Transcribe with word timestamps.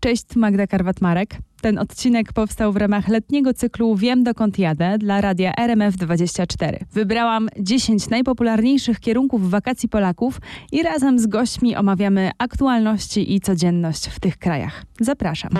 Cześć, 0.00 0.36
Magda 0.36 0.66
Karwat-Marek. 0.66 1.26
Ten 1.60 1.78
odcinek 1.78 2.32
powstał 2.32 2.72
w 2.72 2.76
ramach 2.76 3.08
letniego 3.08 3.54
cyklu 3.54 3.96
Wiem 3.96 4.24
dokąd 4.24 4.58
jadę 4.58 4.98
dla 4.98 5.20
radia 5.20 5.52
RMF24. 5.52 6.76
Wybrałam 6.92 7.48
10 7.58 8.08
najpopularniejszych 8.08 9.00
kierunków 9.00 9.50
wakacji 9.50 9.88
Polaków 9.88 10.40
i 10.72 10.82
razem 10.82 11.18
z 11.18 11.26
gośćmi 11.26 11.76
omawiamy 11.76 12.30
aktualności 12.38 13.34
i 13.34 13.40
codzienność 13.40 14.06
w 14.06 14.20
tych 14.20 14.38
krajach. 14.38 14.84
Zapraszam. 15.00 15.50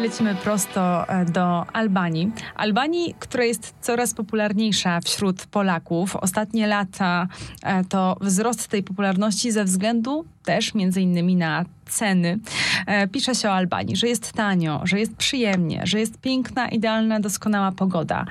Lecimy 0.00 0.34
prosto 0.34 1.08
e, 1.08 1.24
do 1.24 1.66
Albanii. 1.72 2.32
Albanii, 2.56 3.14
która 3.18 3.44
jest 3.44 3.74
coraz 3.80 4.14
popularniejsza 4.14 5.00
wśród 5.00 5.46
Polaków. 5.46 6.16
Ostatnie 6.16 6.66
lata 6.66 7.28
e, 7.62 7.84
to 7.84 8.16
wzrost 8.20 8.68
tej 8.68 8.82
popularności 8.82 9.52
ze 9.52 9.64
względu 9.64 10.24
też 10.44 10.74
między 10.74 11.00
innymi 11.00 11.36
na 11.36 11.64
ceny. 11.86 12.38
E, 12.86 13.08
pisze 13.08 13.34
się 13.34 13.48
o 13.48 13.52
Albanii, 13.52 13.96
że 13.96 14.08
jest 14.08 14.32
tanio, 14.32 14.80
że 14.84 15.00
jest 15.00 15.16
przyjemnie, 15.16 15.80
że 15.84 16.00
jest 16.00 16.20
piękna, 16.20 16.68
idealna, 16.68 17.20
doskonała 17.20 17.72
pogoda. 17.72 18.24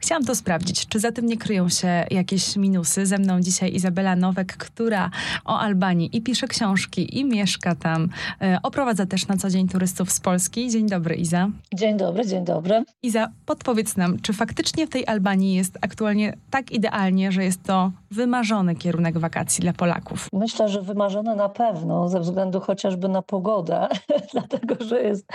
Chciałam 0.00 0.24
to 0.24 0.34
sprawdzić, 0.34 0.86
czy 0.86 1.00
za 1.00 1.12
tym 1.12 1.26
nie 1.26 1.36
kryją 1.36 1.68
się 1.68 2.06
jakieś 2.10 2.56
minusy. 2.56 3.06
Ze 3.06 3.18
mną 3.18 3.40
dzisiaj 3.40 3.74
Izabela 3.74 4.16
Nowek, 4.16 4.56
która 4.56 5.10
o 5.44 5.58
Albanii 5.58 6.16
i 6.16 6.22
pisze 6.22 6.48
książki, 6.48 7.18
i 7.18 7.24
mieszka 7.24 7.74
tam. 7.74 8.08
E, 8.42 8.58
oprowadza 8.62 9.06
też 9.06 9.28
na 9.28 9.36
co 9.36 9.50
dzień 9.50 9.68
turystów 9.68 10.12
z 10.12 10.20
Polski. 10.20 10.70
Dzień 10.70 10.88
dobry, 10.88 11.14
Iza. 11.14 11.48
Dzień 11.74 11.96
dobry, 11.96 12.26
dzień 12.26 12.44
dobry. 12.44 12.84
Iza, 13.02 13.28
podpowiedz 13.46 13.96
nam, 13.96 14.20
czy 14.20 14.32
faktycznie 14.32 14.86
w 14.86 14.90
tej 14.90 15.06
Albanii 15.06 15.54
jest 15.54 15.78
aktualnie 15.80 16.36
tak 16.50 16.70
idealnie, 16.70 17.32
że 17.32 17.44
jest 17.44 17.62
to 17.62 17.92
wymarzony 18.10 18.74
kierunek 18.74 19.18
wakacji 19.18 19.62
dla 19.62 19.72
Polaków? 19.72 20.28
Myślę, 20.32 20.68
że 20.68 20.82
wymarzony 20.82 21.36
na 21.36 21.48
pewno, 21.48 22.08
ze 22.08 22.20
względu 22.20 22.60
chociażby 22.60 23.08
na 23.08 23.22
pogodę, 23.22 23.88
dlatego 24.32 24.84
że 24.84 25.02
jest 25.02 25.26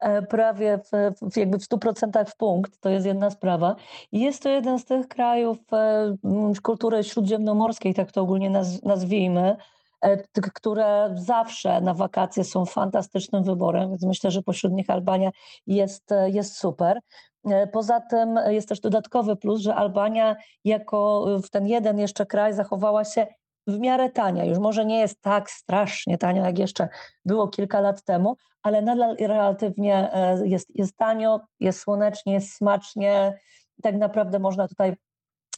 e, 0.00 0.22
prawie 0.22 0.78
w, 0.78 1.14
w 1.32 1.36
jakby 1.36 1.58
w 1.58 1.62
100% 1.62 2.24
w 2.24 2.36
punkt, 2.36 2.80
to 2.80 2.88
jest 2.88 3.06
jedna 3.06 3.30
sprawa. 3.30 3.76
Jest 4.12 4.42
to 4.42 4.48
jeden 4.48 4.78
z 4.78 4.84
tych 4.84 5.08
krajów 5.08 5.58
e, 5.72 6.14
kultury 6.62 7.04
śródziemnomorskiej, 7.04 7.94
tak 7.94 8.12
to 8.12 8.22
ogólnie 8.22 8.50
naz, 8.50 8.82
nazwijmy, 8.82 9.56
e, 10.00 10.16
które 10.54 11.14
zawsze 11.14 11.80
na 11.80 11.94
wakacje 11.94 12.44
są 12.44 12.66
fantastycznym 12.66 13.42
wyborem, 13.42 13.90
więc 13.90 14.02
myślę, 14.02 14.30
że 14.30 14.42
pośród 14.42 14.72
nich 14.72 14.90
Albania 14.90 15.30
jest, 15.66 16.12
e, 16.12 16.30
jest 16.30 16.56
super. 16.56 17.00
Poza 17.72 18.00
tym 18.00 18.38
jest 18.48 18.68
też 18.68 18.80
dodatkowy 18.80 19.36
plus, 19.36 19.60
że 19.60 19.74
Albania 19.74 20.36
jako 20.64 21.26
w 21.44 21.50
ten 21.50 21.66
jeden 21.66 21.98
jeszcze 21.98 22.26
kraj 22.26 22.54
zachowała 22.54 23.04
się 23.04 23.26
w 23.66 23.78
miarę 23.78 24.10
tania. 24.10 24.44
Już 24.44 24.58
może 24.58 24.84
nie 24.84 25.00
jest 25.00 25.20
tak 25.20 25.50
strasznie 25.50 26.18
tania, 26.18 26.46
jak 26.46 26.58
jeszcze 26.58 26.88
było 27.24 27.48
kilka 27.48 27.80
lat 27.80 28.02
temu, 28.04 28.36
ale 28.62 28.82
nadal 28.82 29.16
relatywnie 29.16 30.10
jest, 30.44 30.68
jest 30.74 30.96
tanio, 30.96 31.40
jest 31.60 31.80
słonecznie, 31.80 32.32
jest 32.32 32.52
smacznie, 32.52 33.38
tak 33.82 33.96
naprawdę 33.96 34.38
można 34.38 34.68
tutaj 34.68 34.96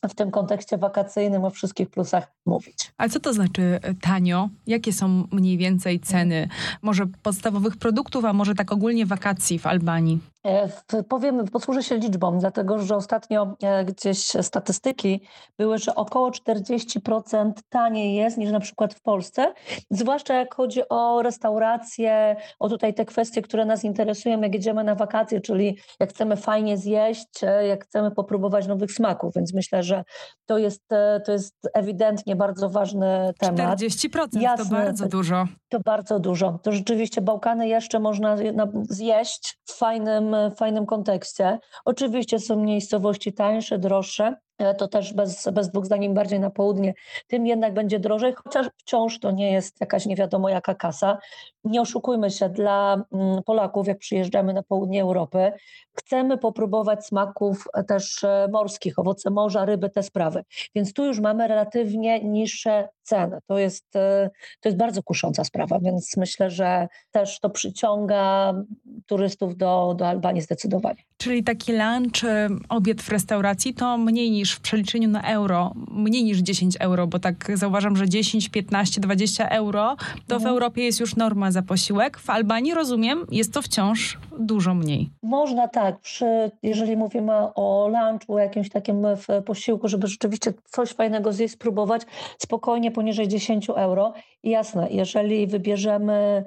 w 0.09 0.15
tym 0.15 0.31
kontekście 0.31 0.79
wakacyjnym 0.79 1.45
o 1.45 1.51
wszystkich 1.51 1.91
plusach 1.91 2.33
mówić. 2.47 2.93
A 2.97 3.09
co 3.09 3.21
to 3.21 3.33
znaczy 3.33 3.79
e, 3.83 3.95
tanio? 3.95 4.49
Jakie 4.67 4.93
są 4.93 5.29
mniej 5.33 5.59
więcej 5.59 6.01
ceny? 6.01 6.49
Może 6.83 7.07
podstawowych 7.07 7.77
produktów, 7.77 8.25
a 8.25 8.33
może 8.33 8.55
tak 8.55 8.73
ogólnie 8.73 9.07
wakacji 9.07 9.59
w 9.59 9.67
Albanii? 9.67 10.21
E, 10.45 10.69
powiem, 11.09 11.45
posłużę 11.45 11.83
się 11.83 11.97
liczbą, 11.97 12.39
dlatego 12.39 12.79
że 12.79 12.97
ostatnio 12.97 13.57
e, 13.63 13.85
gdzieś 13.85 14.19
statystyki 14.19 15.21
były, 15.59 15.79
że 15.79 15.95
około 15.95 16.31
40% 16.31 17.53
taniej 17.69 18.15
jest 18.15 18.39
niż 18.39 18.51
na 18.51 18.61
przykład 18.61 18.95
w 18.95 19.03
Polsce, 19.03 19.55
zwłaszcza 19.91 20.35
jak 20.35 20.55
chodzi 20.55 20.89
o 20.89 21.23
restauracje, 21.23 22.37
o 22.59 22.69
tutaj 22.69 22.95
te 22.95 23.05
kwestie, 23.05 23.43
które 23.43 23.65
nas 23.65 23.85
interesują, 23.85 24.41
jak 24.41 24.55
jedziemy 24.55 24.85
na 24.85 24.95
wakacje, 24.95 25.41
czyli 25.41 25.79
jak 26.01 26.11
chcemy 26.11 26.37
fajnie 26.37 26.77
zjeść, 26.77 27.29
jak 27.69 27.85
chcemy 27.85 28.11
popróbować 28.11 28.67
nowych 28.67 28.93
smaków, 28.93 29.35
więc 29.37 29.55
myślę, 29.55 29.83
że 29.83 30.05
to 30.47 30.59
jest, 30.59 30.83
to 31.27 31.33
jest 31.33 31.55
ewidentnie 31.75 32.37
bardzo 32.37 32.69
ważny 32.69 33.33
temat. 33.39 33.79
40% 33.79 34.41
Jasne, 34.41 34.65
to 34.65 34.71
bardzo 34.71 35.09
dużo. 35.09 35.47
To 35.69 35.81
bardzo 35.81 36.19
dużo. 36.19 36.59
To 36.63 36.73
rzeczywiście 36.73 37.21
Bałkany 37.21 37.69
jeszcze 37.69 38.01
można 38.01 38.37
zjeść 38.89 39.59
w 39.65 39.73
fajnym, 39.79 40.34
fajnym 40.57 40.87
kontekście. 40.87 41.59
Oczywiście 41.85 42.39
są 42.39 42.57
miejscowości 42.57 43.33
tańsze, 43.33 43.79
droższe, 43.79 44.35
E, 44.54 44.54
to 44.79 44.89
też 44.89 45.13
bez, 45.13 45.49
bez 45.53 45.71
dwóch 45.71 45.85
bardziej 46.11 46.41
na 46.41 46.51
południe, 46.51 46.95
tym 47.27 47.47
jednak 47.47 47.75
będzie 47.75 47.99
drożej, 47.99 48.35
chociaż 48.45 48.67
wciąż 48.77 49.19
to 49.19 49.31
nie 49.31 49.53
jest 49.53 49.81
jakaś 49.81 50.07
nie 50.07 50.17
wiadomo 50.17 50.49
jaka 50.49 50.75
kasa. 50.75 51.19
Nie 51.65 51.81
oszukujmy 51.81 52.31
się, 52.31 52.49
dla 52.49 53.05
mm, 53.13 53.43
Polaków, 53.43 53.87
jak 53.87 53.99
przyjeżdżamy 53.99 54.53
na 54.53 54.63
południe 54.63 55.03
Europy, 55.03 55.53
chcemy 55.95 56.39
popróbować 56.39 57.07
smaków 57.07 57.65
e, 57.75 57.85
też 57.85 58.25
e, 58.25 58.49
morskich, 58.53 58.99
owoce 58.99 59.31
morza, 59.31 59.65
ryby, 59.65 59.91
te 59.91 60.03
sprawy. 60.03 60.45
Więc 60.75 60.93
tu 60.93 61.05
już 61.05 61.21
mamy 61.21 61.49
relatywnie 61.49 62.21
niższe 62.21 62.89
ceny. 63.03 63.39
To 63.47 63.59
jest, 63.59 63.91
to 64.61 64.69
jest 64.69 64.79
bardzo 64.79 65.03
kusząca 65.03 65.45
sprawa, 65.45 65.79
więc 65.79 66.17
myślę, 66.17 66.51
że 66.51 66.89
też 67.11 67.41
to 67.41 67.51
przyciąga 67.51 68.55
turystów 69.07 69.57
do, 69.57 69.95
do 69.99 70.09
Albanii 70.09 70.43
zdecydowanie. 70.43 71.03
Czyli 71.17 71.45
taki 71.45 71.73
lunch, 71.73 72.23
obiad 72.69 73.03
w 73.03 73.09
restauracji 73.09 73.75
to 73.75 73.99
mniej 73.99 74.31
niż 74.31 74.53
w 74.53 74.61
przeliczeniu 74.61 75.09
na 75.09 75.23
euro, 75.23 75.73
mniej 75.91 76.25
niż 76.25 76.39
10 76.39 76.77
euro, 76.81 77.07
bo 77.07 77.19
tak 77.19 77.53
zauważam, 77.55 77.97
że 77.97 78.09
10, 78.09 78.49
15, 78.49 79.01
20 79.01 79.49
euro 79.49 79.97
to 80.27 80.35
w 80.35 80.43
mhm. 80.43 80.51
Europie 80.51 80.85
jest 80.85 81.01
już 81.01 81.17
norma 81.17 81.51
za 81.51 81.63
posiłek. 81.63 82.19
W 82.19 82.31
Albanii, 82.31 82.75
rozumiem, 82.75 83.27
jest 83.31 83.53
to 83.53 83.63
wciąż 83.63 84.19
dużo 84.39 84.75
mniej. 84.75 85.11
Można 85.23 85.69
tak, 85.69 86.01
przy, 86.01 86.51
jeżeli 86.63 86.97
mówimy 86.97 87.33
o 87.55 87.89
lunchu, 87.89 88.39
jakimś 88.39 88.71
takim 88.71 89.07
posiłku, 89.47 89.89
żeby 89.89 90.07
rzeczywiście 90.07 90.53
coś 90.65 90.91
fajnego 90.91 91.33
zjeść, 91.33 91.55
spróbować, 91.55 92.03
spokojnie 92.39 92.91
poniżej 92.91 93.29
10 93.29 93.71
euro. 93.71 94.13
I 94.43 94.51
jasne, 94.51 94.89
jeżeli 94.91 95.47
wybierzemy 95.47 96.45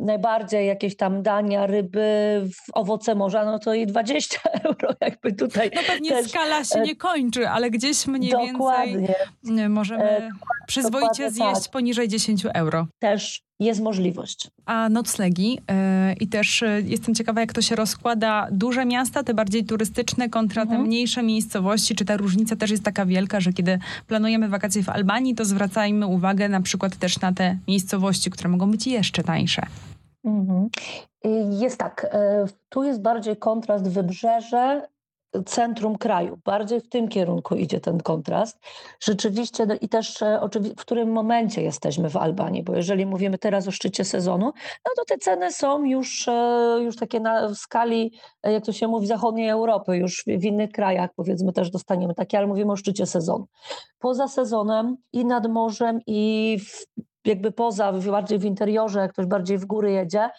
najbardziej 0.00 0.66
jakieś 0.66 0.96
tam 0.96 1.22
dania, 1.22 1.66
ryby, 1.66 2.42
owoce 2.72 3.14
morza, 3.14 3.44
no 3.44 3.58
to 3.58 3.74
i 3.74 3.86
20 3.86 4.40
euro 4.64 4.88
jakby 5.00 5.32
tutaj. 5.32 5.70
No 5.74 5.80
pewnie 5.86 6.10
też, 6.10 6.30
skala 6.30 6.64
się 6.64 6.78
e, 6.78 6.82
nie 6.82 6.96
kończy, 6.96 7.48
ale 7.48 7.70
gdzieś 7.70 8.06
mniej 8.06 8.32
dokładnie. 8.52 9.14
więcej 9.42 9.68
możemy 9.68 10.04
e, 10.04 10.30
przyzwoicie 10.66 11.30
zjeść 11.30 11.62
tak. 11.62 11.72
poniżej 11.72 12.08
10 12.08 12.46
euro. 12.54 12.86
Też 12.98 13.45
jest 13.60 13.80
możliwość. 13.80 14.50
A 14.66 14.88
noclegi 14.88 15.50
yy, 15.52 16.12
i 16.20 16.28
też 16.28 16.62
yy, 16.62 16.82
jestem 16.82 17.14
ciekawa, 17.14 17.40
jak 17.40 17.52
to 17.52 17.62
się 17.62 17.76
rozkłada. 17.76 18.48
Duże 18.52 18.86
miasta, 18.86 19.22
te 19.22 19.34
bardziej 19.34 19.64
turystyczne 19.64 20.28
kontra 20.28 20.62
mhm. 20.62 20.80
te 20.80 20.86
mniejsze 20.86 21.22
miejscowości. 21.22 21.94
Czy 21.94 22.04
ta 22.04 22.16
różnica 22.16 22.56
też 22.56 22.70
jest 22.70 22.84
taka 22.84 23.06
wielka, 23.06 23.40
że 23.40 23.52
kiedy 23.52 23.78
planujemy 24.06 24.48
wakacje 24.48 24.82
w 24.82 24.88
Albanii, 24.88 25.34
to 25.34 25.44
zwracajmy 25.44 26.06
uwagę 26.06 26.48
na 26.48 26.60
przykład 26.60 26.96
też 26.96 27.20
na 27.20 27.32
te 27.32 27.58
miejscowości, 27.68 28.30
które 28.30 28.50
mogą 28.50 28.70
być 28.70 28.86
jeszcze 28.86 29.22
tańsze. 29.22 29.62
Mhm. 30.24 30.68
Jest 31.50 31.78
tak. 31.78 32.06
E, 32.12 32.46
tu 32.68 32.84
jest 32.84 33.02
bardziej 33.02 33.36
kontrast 33.36 33.88
wybrzeże 33.88 34.82
centrum 35.42 35.98
kraju. 35.98 36.38
Bardziej 36.44 36.80
w 36.80 36.88
tym 36.88 37.08
kierunku 37.08 37.54
idzie 37.54 37.80
ten 37.80 38.00
kontrast. 38.00 38.58
Rzeczywiście 39.00 39.66
no 39.66 39.74
i 39.80 39.88
też 39.88 40.22
e, 40.22 40.40
w 40.76 40.80
którym 40.80 41.12
momencie 41.12 41.62
jesteśmy 41.62 42.10
w 42.10 42.16
Albanii, 42.16 42.62
bo 42.62 42.76
jeżeli 42.76 43.06
mówimy 43.06 43.38
teraz 43.38 43.68
o 43.68 43.70
szczycie 43.70 44.04
sezonu, 44.04 44.44
no 44.84 44.92
to 44.96 45.04
te 45.04 45.18
ceny 45.18 45.52
są 45.52 45.84
już, 45.84 46.28
e, 46.28 46.78
już 46.82 46.96
takie 46.96 47.20
na 47.20 47.54
skali, 47.54 48.12
e, 48.42 48.52
jak 48.52 48.64
to 48.64 48.72
się 48.72 48.88
mówi, 48.88 49.06
zachodniej 49.06 49.48
Europy, 49.48 49.96
już 49.96 50.24
w 50.26 50.44
innych 50.44 50.70
krajach 50.70 51.10
powiedzmy 51.16 51.52
też 51.52 51.70
dostaniemy 51.70 52.14
takie, 52.14 52.38
ale 52.38 52.46
mówimy 52.46 52.72
o 52.72 52.76
szczycie 52.76 53.06
sezonu. 53.06 53.46
Poza 53.98 54.28
sezonem 54.28 54.96
i 55.12 55.24
nad 55.24 55.48
morzem 55.48 56.00
i 56.06 56.58
w, 56.66 56.86
jakby 57.24 57.52
poza, 57.52 57.92
bardziej 57.92 58.38
w 58.38 58.44
interiorze, 58.44 59.00
jak 59.00 59.12
ktoś 59.12 59.26
bardziej 59.26 59.58
w 59.58 59.66
góry 59.66 59.92
jedzie, 59.92 60.30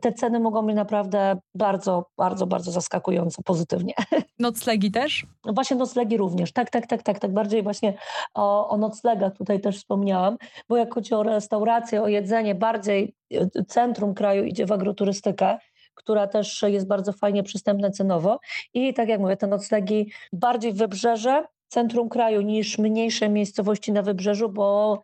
te 0.00 0.12
ceny 0.12 0.40
mogą 0.40 0.66
być 0.66 0.76
naprawdę 0.76 1.38
bardzo, 1.54 2.06
bardzo, 2.18 2.46
bardzo 2.46 2.70
zaskakująco 2.70 3.42
pozytywnie. 3.42 3.94
Noclegi 4.38 4.90
też? 4.90 5.26
No 5.44 5.52
właśnie 5.52 5.76
noclegi 5.76 6.16
również. 6.16 6.52
Tak, 6.52 6.70
tak, 6.70 6.86
tak, 6.86 7.02
tak, 7.02 7.18
tak. 7.18 7.32
Bardziej 7.32 7.62
właśnie 7.62 7.94
o, 8.34 8.68
o 8.68 8.76
noclegach 8.76 9.36
tutaj 9.36 9.60
też 9.60 9.78
wspomniałam, 9.78 10.36
bo 10.68 10.76
jak 10.76 10.94
chodzi 10.94 11.14
o 11.14 11.22
restaurację, 11.22 12.02
o 12.02 12.08
jedzenie, 12.08 12.54
bardziej 12.54 13.14
e, 13.34 13.64
centrum 13.64 14.14
kraju 14.14 14.44
idzie 14.44 14.66
w 14.66 14.72
agroturystykę, 14.72 15.58
która 15.94 16.26
też 16.26 16.62
jest 16.62 16.86
bardzo 16.86 17.12
fajnie 17.12 17.42
przystępna 17.42 17.90
cenowo. 17.90 18.38
I 18.74 18.94
tak 18.94 19.08
jak 19.08 19.20
mówię, 19.20 19.36
te 19.36 19.46
noclegi 19.46 20.12
bardziej 20.32 20.72
wybrzeże, 20.72 21.44
centrum 21.68 22.08
kraju 22.08 22.40
niż 22.40 22.78
mniejsze 22.78 23.28
miejscowości 23.28 23.92
na 23.92 24.02
wybrzeżu, 24.02 24.48
bo 24.48 25.02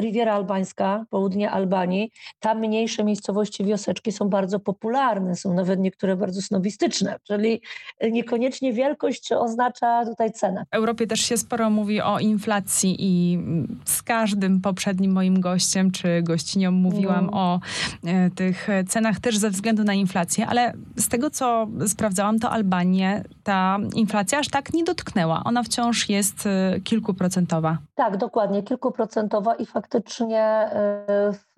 Riviera 0.00 0.34
Albańska, 0.34 1.04
południe 1.10 1.50
Albanii, 1.50 2.10
tam 2.40 2.58
mniejsze 2.58 3.04
miejscowości, 3.04 3.64
wioseczki 3.64 4.12
są 4.12 4.28
bardzo 4.28 4.60
popularne, 4.60 5.36
są 5.36 5.54
nawet 5.54 5.80
niektóre 5.80 6.16
bardzo 6.16 6.42
snobistyczne, 6.42 7.16
czyli 7.22 7.62
niekoniecznie 8.10 8.72
wielkość 8.72 9.32
oznacza 9.32 10.04
tutaj 10.04 10.32
cenę. 10.32 10.64
W 10.72 10.74
Europie 10.74 11.06
też 11.06 11.20
się 11.20 11.36
sporo 11.36 11.70
mówi 11.70 12.00
o 12.00 12.18
inflacji 12.18 12.96
i 12.98 13.38
z 13.84 14.02
każdym 14.02 14.60
poprzednim 14.60 15.12
moim 15.12 15.40
gościem 15.40 15.90
czy 15.90 16.22
gościnią 16.22 16.70
mówiłam 16.70 17.26
no. 17.26 17.32
o 17.32 17.60
e, 18.06 18.30
tych 18.30 18.68
cenach 18.88 19.20
też 19.20 19.38
ze 19.38 19.50
względu 19.50 19.84
na 19.84 19.94
inflację, 19.94 20.46
ale 20.46 20.72
z 20.96 21.08
tego 21.08 21.30
co 21.30 21.66
sprawdzałam, 21.86 22.38
to 22.38 22.50
Albanię 22.50 23.24
ta 23.44 23.78
inflacja 23.94 24.38
aż 24.38 24.48
tak 24.48 24.72
nie 24.72 24.84
dotknęła. 24.84 25.42
Ona 25.44 25.62
wciąż 25.62 26.08
jest 26.08 26.46
e, 26.46 26.80
kilkuprocentowa. 26.80 27.78
Tak, 27.94 28.16
dokładnie, 28.16 28.62
kilkuprocentowa 28.62 29.47
i 29.54 29.66
faktycznie 29.66 30.70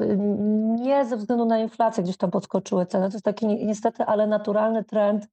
y, 0.00 0.16
nie 0.80 1.04
ze 1.04 1.16
względu 1.16 1.44
na 1.44 1.58
inflację 1.58 2.02
gdzieś 2.02 2.16
tam 2.16 2.30
podskoczyły 2.30 2.86
ceny. 2.86 3.08
To 3.08 3.14
jest 3.14 3.24
taki 3.24 3.46
niestety, 3.46 4.04
ale 4.04 4.26
naturalny 4.26 4.84
trend 4.84 5.28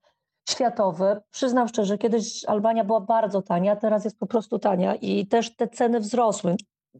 światowy. 0.49 1.21
Przyznam 1.31 1.67
szczerze, 1.67 1.97
kiedyś 1.97 2.45
Albania 2.45 2.83
była 2.83 3.01
bardzo 3.01 3.41
tania, 3.41 3.75
teraz 3.75 4.05
jest 4.05 4.19
po 4.19 4.27
prostu 4.27 4.59
tania 4.59 4.95
i 4.95 5.27
też 5.27 5.55
te 5.55 5.67
ceny 5.67 5.99
wzrosły. 5.99 6.55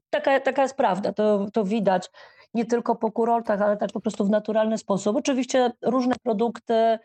Taka, 0.10 0.40
taka 0.40 0.62
jest 0.62 0.76
prawda, 0.76 1.14
to, 1.14 1.46
to 1.54 1.64
widać 1.64 2.10
nie 2.54 2.66
tylko 2.66 2.96
po 2.96 3.12
kurortach, 3.12 3.62
ale 3.62 3.78
tak 3.78 3.92
po 3.92 4.00
prostu 4.00 4.26
w 4.26 4.30
naturalny 4.30 4.78
sposób. 4.78 5.18
Oczywiście 5.18 5.72
różne 5.82 6.16
produkty, 6.24 7.00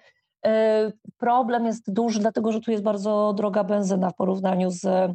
problem 1.19 1.67
jest 1.67 1.93
duży, 1.93 2.21
dlatego 2.21 2.53
że 2.53 2.61
tu 2.61 2.71
jest 2.71 2.83
bardzo 2.83 3.33
droga 3.37 3.65
benzyna 3.65 4.11
w 4.11 4.15
porównaniu 4.15 4.71
z 4.71 5.15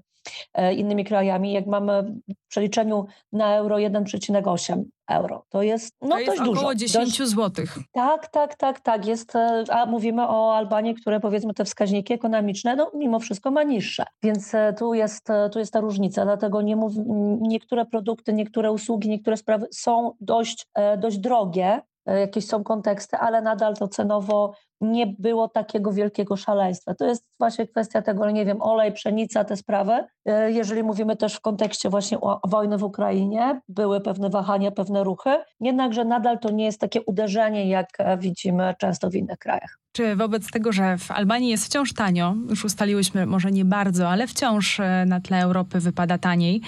E, 0.54 0.74
innymi 0.74 1.06
krajami, 1.06 1.52
jak 1.52 1.66
mamy 1.66 2.04
w 2.46 2.48
przeliczeniu 2.48 3.06
na 3.32 3.56
euro 3.56 3.76
1,8 3.76 4.84
euro. 5.10 5.46
To 5.50 5.62
jest, 5.62 5.96
no, 6.02 6.10
to 6.10 6.18
jest 6.18 6.28
dość 6.28 6.42
około 6.42 6.56
dużo. 6.56 6.76
10 6.76 7.18
dość... 7.18 7.32
zł. 7.32 7.66
Tak, 7.92 8.28
tak, 8.28 8.56
tak, 8.56 8.80
tak. 8.80 9.06
Jest, 9.06 9.36
e, 9.36 9.64
a 9.70 9.86
mówimy 9.86 10.28
o 10.28 10.56
Albanii, 10.56 10.96
które 10.96 11.20
powiedzmy 11.20 11.54
te 11.54 11.66
wskaźniki 11.66 12.14
ekonomiczne, 12.14 12.76
no 12.76 12.92
mimo 12.96 13.20
wszystko 13.20 13.52
ma 13.52 13.64
niższe. 13.64 14.06
Więc 14.24 14.56
e, 14.56 14.74
tu 14.80 14.94
jest, 14.94 15.28
tu 15.52 15.60
jest 15.60 15.74
ta 15.74 15.80
różnica. 15.80 16.26
Dlatego 16.26 16.62
nie 16.62 16.76
mów, 16.76 16.94
niektóre 17.42 17.86
produkty, 17.86 18.34
niektóre 18.34 18.72
usługi, 18.72 19.10
niektóre 19.10 19.38
sprawy 19.38 19.68
są 19.72 20.12
dość, 20.22 20.68
dość 20.98 21.18
drogie, 21.18 21.82
jakieś 22.06 22.46
są 22.46 22.64
konteksty, 22.64 23.18
ale 23.18 23.42
nadal 23.42 23.76
to 23.76 23.88
cenowo 23.88 24.54
nie 24.82 25.08
było 25.20 25.48
takiego 25.48 25.92
wielkiego 25.92 26.36
szaleństwa. 26.36 26.96
To 26.96 27.06
jest 27.06 27.26
właśnie 27.40 27.68
kwestia 27.68 28.02
tego, 28.02 28.32
nie 28.32 28.46
wiem, 28.46 28.62
olej, 28.62 28.92
pszenica, 28.92 29.44
te 29.44 29.58
sprawy. 29.58 29.94
E, 30.26 30.52
jeżeli 30.52 30.84
mówimy 30.84 31.16
też 31.16 31.36
w 31.36 31.42
kontekście 31.42 31.90
właśnie 31.90 32.18
wojny 32.48 32.78
w 32.78 32.84
Ukrainie, 32.84 33.62
były 33.70 34.02
pewne 34.02 34.30
wahania, 34.30 34.72
pewne 34.72 35.04
ruchy, 35.04 35.30
jednakże 35.60 36.06
nadal 36.06 36.40
to 36.40 36.50
nie 36.50 36.66
jest 36.66 36.82
takie 36.82 37.02
uderzenie, 37.02 37.70
jak 37.70 37.88
e, 37.98 38.18
widzimy 38.18 38.76
często 38.80 39.10
w 39.10 39.16
innych 39.16 39.40
krajach. 39.40 39.80
Czy 39.92 40.16
wobec 40.16 40.52
tego, 40.52 40.72
że 40.72 40.98
w 40.98 41.12
Albanii 41.12 41.50
jest 41.50 41.66
wciąż 41.66 41.94
tanio, 41.94 42.36
już 42.50 42.66
ustaliłyśmy, 42.66 43.26
może 43.26 43.52
nie 43.52 43.66
bardzo, 43.66 44.10
ale 44.10 44.28
wciąż 44.28 44.80
e, 44.80 45.06
na 45.08 45.22
tle 45.22 45.42
Europy 45.42 45.80
wypada 45.80 46.18
taniej, 46.18 46.62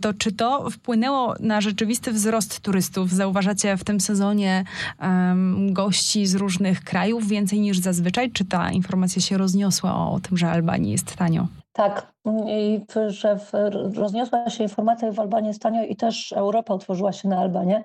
to 0.00 0.14
czy 0.14 0.32
to 0.32 0.70
wpłynęło 0.70 1.34
na 1.40 1.60
rzeczywisty 1.60 2.12
wzrost 2.12 2.60
turystów? 2.60 3.10
Zauważacie 3.10 3.76
w 3.76 3.84
tym 3.84 4.00
sezonie 4.00 4.64
um, 5.02 5.72
gości 5.72 6.26
z 6.26 6.34
różnych 6.34 6.84
krajów, 6.84 7.28
więcej 7.40 7.60
niż 7.60 7.78
zazwyczaj? 7.78 8.30
Czy 8.32 8.44
ta 8.44 8.70
informacja 8.70 9.22
się 9.22 9.38
rozniosła 9.38 10.10
o 10.10 10.20
tym, 10.20 10.36
że 10.36 10.50
Albanii 10.50 10.92
jest 10.92 11.16
tanio? 11.16 11.46
Tak, 11.72 12.12
i 12.46 12.80
że 13.06 13.38
w, 13.38 13.52
rozniosła 13.94 14.50
się 14.50 14.62
informacja, 14.62 15.12
w 15.12 15.20
Albanii 15.20 15.48
jest 15.48 15.62
tanio 15.62 15.82
i 15.84 15.96
też 15.96 16.32
Europa 16.32 16.74
otworzyła 16.74 17.12
się 17.12 17.28
na 17.28 17.38
Albanię, 17.38 17.84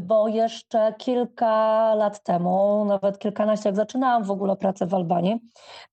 bo 0.00 0.28
jeszcze 0.28 0.94
kilka 0.98 1.94
lat 1.94 2.22
temu, 2.22 2.84
nawet 2.84 3.18
kilkanaście, 3.18 3.68
jak 3.68 3.76
zaczynałam 3.76 4.24
w 4.24 4.30
ogóle 4.30 4.56
pracę 4.56 4.86
w 4.86 4.94
Albanii, 4.94 5.40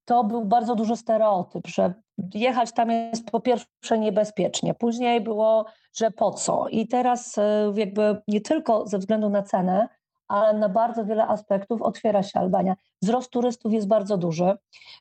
to 0.06 0.24
był 0.24 0.46
bardzo 0.46 0.76
duży 0.76 0.96
stereotyp, 0.96 1.68
że 1.68 1.94
jechać 2.34 2.72
tam 2.72 2.92
jest 2.92 3.32
po 3.32 3.40
pierwsze 3.40 4.00
niebezpiecznie, 4.00 4.74
później 4.74 5.22
było, 5.22 5.66
że 5.96 6.12
po 6.12 6.32
co. 6.32 6.68
I 6.68 6.88
teraz 6.88 7.38
e, 7.38 7.74
jakby 7.76 8.22
nie 8.28 8.42
tylko 8.42 8.88
ze 8.88 8.98
względu 8.98 9.30
na 9.30 9.44
cenę, 9.44 9.88
ale 10.34 10.54
na 10.54 10.70
bardzo 10.70 11.06
wiele 11.06 11.28
aspektów 11.28 11.82
otwiera 11.82 12.24
się 12.24 12.40
Albania. 12.40 12.76
Wzrost 13.02 13.30
turystów 13.30 13.74
jest 13.74 13.88
bardzo 13.88 14.18
duży. 14.18 14.54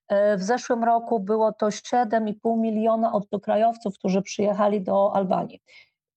E, 0.09 0.37
w 0.37 0.43
zeszłym 0.43 0.85
roku 0.85 1.21
było 1.21 1.53
to 1.53 1.67
7,5 1.67 2.59
miliona 2.59 3.13
obcokrajowców, 3.13 3.95
którzy 3.99 4.23
przyjechali 4.23 4.81
do 4.81 5.17
Albanii. 5.17 5.61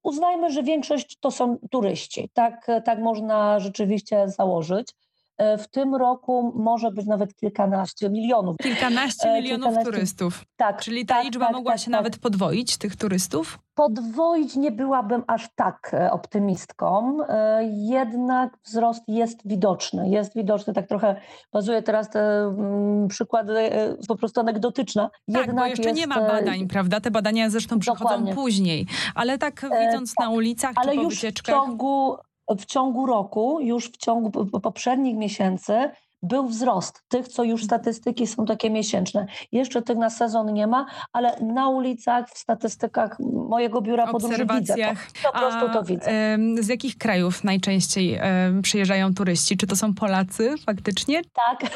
Uznajmy, 0.03 0.51
że 0.51 0.63
większość 0.63 1.17
to 1.19 1.31
są 1.31 1.57
turyści. 1.71 2.29
Tak, 2.33 2.67
tak 2.85 3.00
można 3.00 3.59
rzeczywiście 3.59 4.29
założyć. 4.29 4.94
E, 5.38 5.58
w 5.58 5.68
tym 5.68 5.96
roku 5.96 6.54
może 6.56 6.92
być 6.92 7.06
nawet 7.06 7.36
kilkanaście 7.36 8.10
milionów. 8.10 8.58
Kilkanaście 8.58 9.30
e, 9.30 9.42
milionów 9.42 9.66
kilkanaście... 9.66 9.92
turystów. 9.92 10.46
Tak. 10.58 10.82
Czyli 10.82 11.06
ta 11.06 11.16
tak, 11.16 11.26
liczba 11.26 11.46
tak, 11.46 11.56
mogła 11.56 11.72
tak, 11.72 11.80
się 11.80 11.86
tak. 11.86 11.92
nawet 11.92 12.18
podwoić, 12.18 12.78
tych 12.78 12.96
turystów? 12.96 13.60
Podwoić 13.76 14.56
nie 14.56 14.72
byłabym 14.72 15.24
aż 15.28 15.50
tak 15.56 15.92
e, 15.94 16.12
optymistką, 16.12 17.18
jednak 17.72 18.58
wzrost 18.66 19.04
jest 19.08 19.48
widoczny. 19.48 20.10
Jest 20.10 20.36
widoczny, 20.36 20.74
tak 20.74 20.88
trochę 20.88 21.22
bazuję 21.54 21.82
teraz 21.82 22.10
te 22.10 22.20
mm, 22.20 23.08
przykłady 23.08 23.70
po 24.08 24.16
prostu 24.16 24.40
anegdotyczne. 24.40 25.10
Tak, 25.34 25.46
jednak 25.46 25.56
bo 25.56 25.66
jeszcze 25.66 25.90
jest... 25.90 26.00
nie 26.00 26.08
ma 26.08 26.22
badań, 26.22 26.68
prawda? 26.68 27.00
Te 27.02 27.12
badania 27.12 27.50
zresztą 27.50 27.80
przychodzą 27.80 28.04
Dokładnie. 28.04 28.36
później, 28.36 28.88
ale 29.16 29.38
tak 29.38 29.62
widząc 29.62 30.12
e, 30.12 30.24
na 30.24 30.30
ulicach 30.30 30.72
ale 30.76 30.92
czy 30.92 30.98
po 30.98 31.04
już 31.04 31.16
wycieczkach... 31.16 31.56
w 31.56 31.58
ciągu 31.58 32.18
w 32.50 32.65
ciągu 32.65 33.06
roku, 33.06 33.59
już 33.62 33.92
w 33.92 33.97
ciągu 33.97 34.45
poprzednich 34.45 35.15
miesięcy, 35.15 35.92
był 36.24 36.47
wzrost 36.47 37.03
tych, 37.07 37.27
co 37.27 37.44
już 37.44 37.63
statystyki 37.63 38.27
są 38.27 38.45
takie 38.45 38.69
miesięczne. 38.69 39.25
Jeszcze 39.51 39.81
tych 39.81 39.97
na 39.97 40.09
sezon 40.09 40.53
nie 40.53 40.68
ma, 40.68 40.86
ale 41.13 41.39
na 41.42 41.69
ulicach, 41.69 42.30
w 42.30 42.38
statystykach 42.38 43.18
mojego 43.50 43.81
biura 43.81 44.07
podróży 44.07 44.45
widzę 44.45 44.75
to. 44.75 45.31
Po 45.31 45.39
prostu 45.39 45.70
to 45.74 45.84
widzę. 45.84 46.38
z 46.62 46.67
jakich 46.67 46.98
krajów 46.98 47.43
najczęściej 47.43 48.20
przyjeżdżają 48.62 49.13
turyści? 49.13 49.58
Czy 49.58 49.67
to 49.67 49.75
są 49.75 49.93
Polacy 49.93 50.55
faktycznie? 50.65 51.22
Tak. 51.24 51.72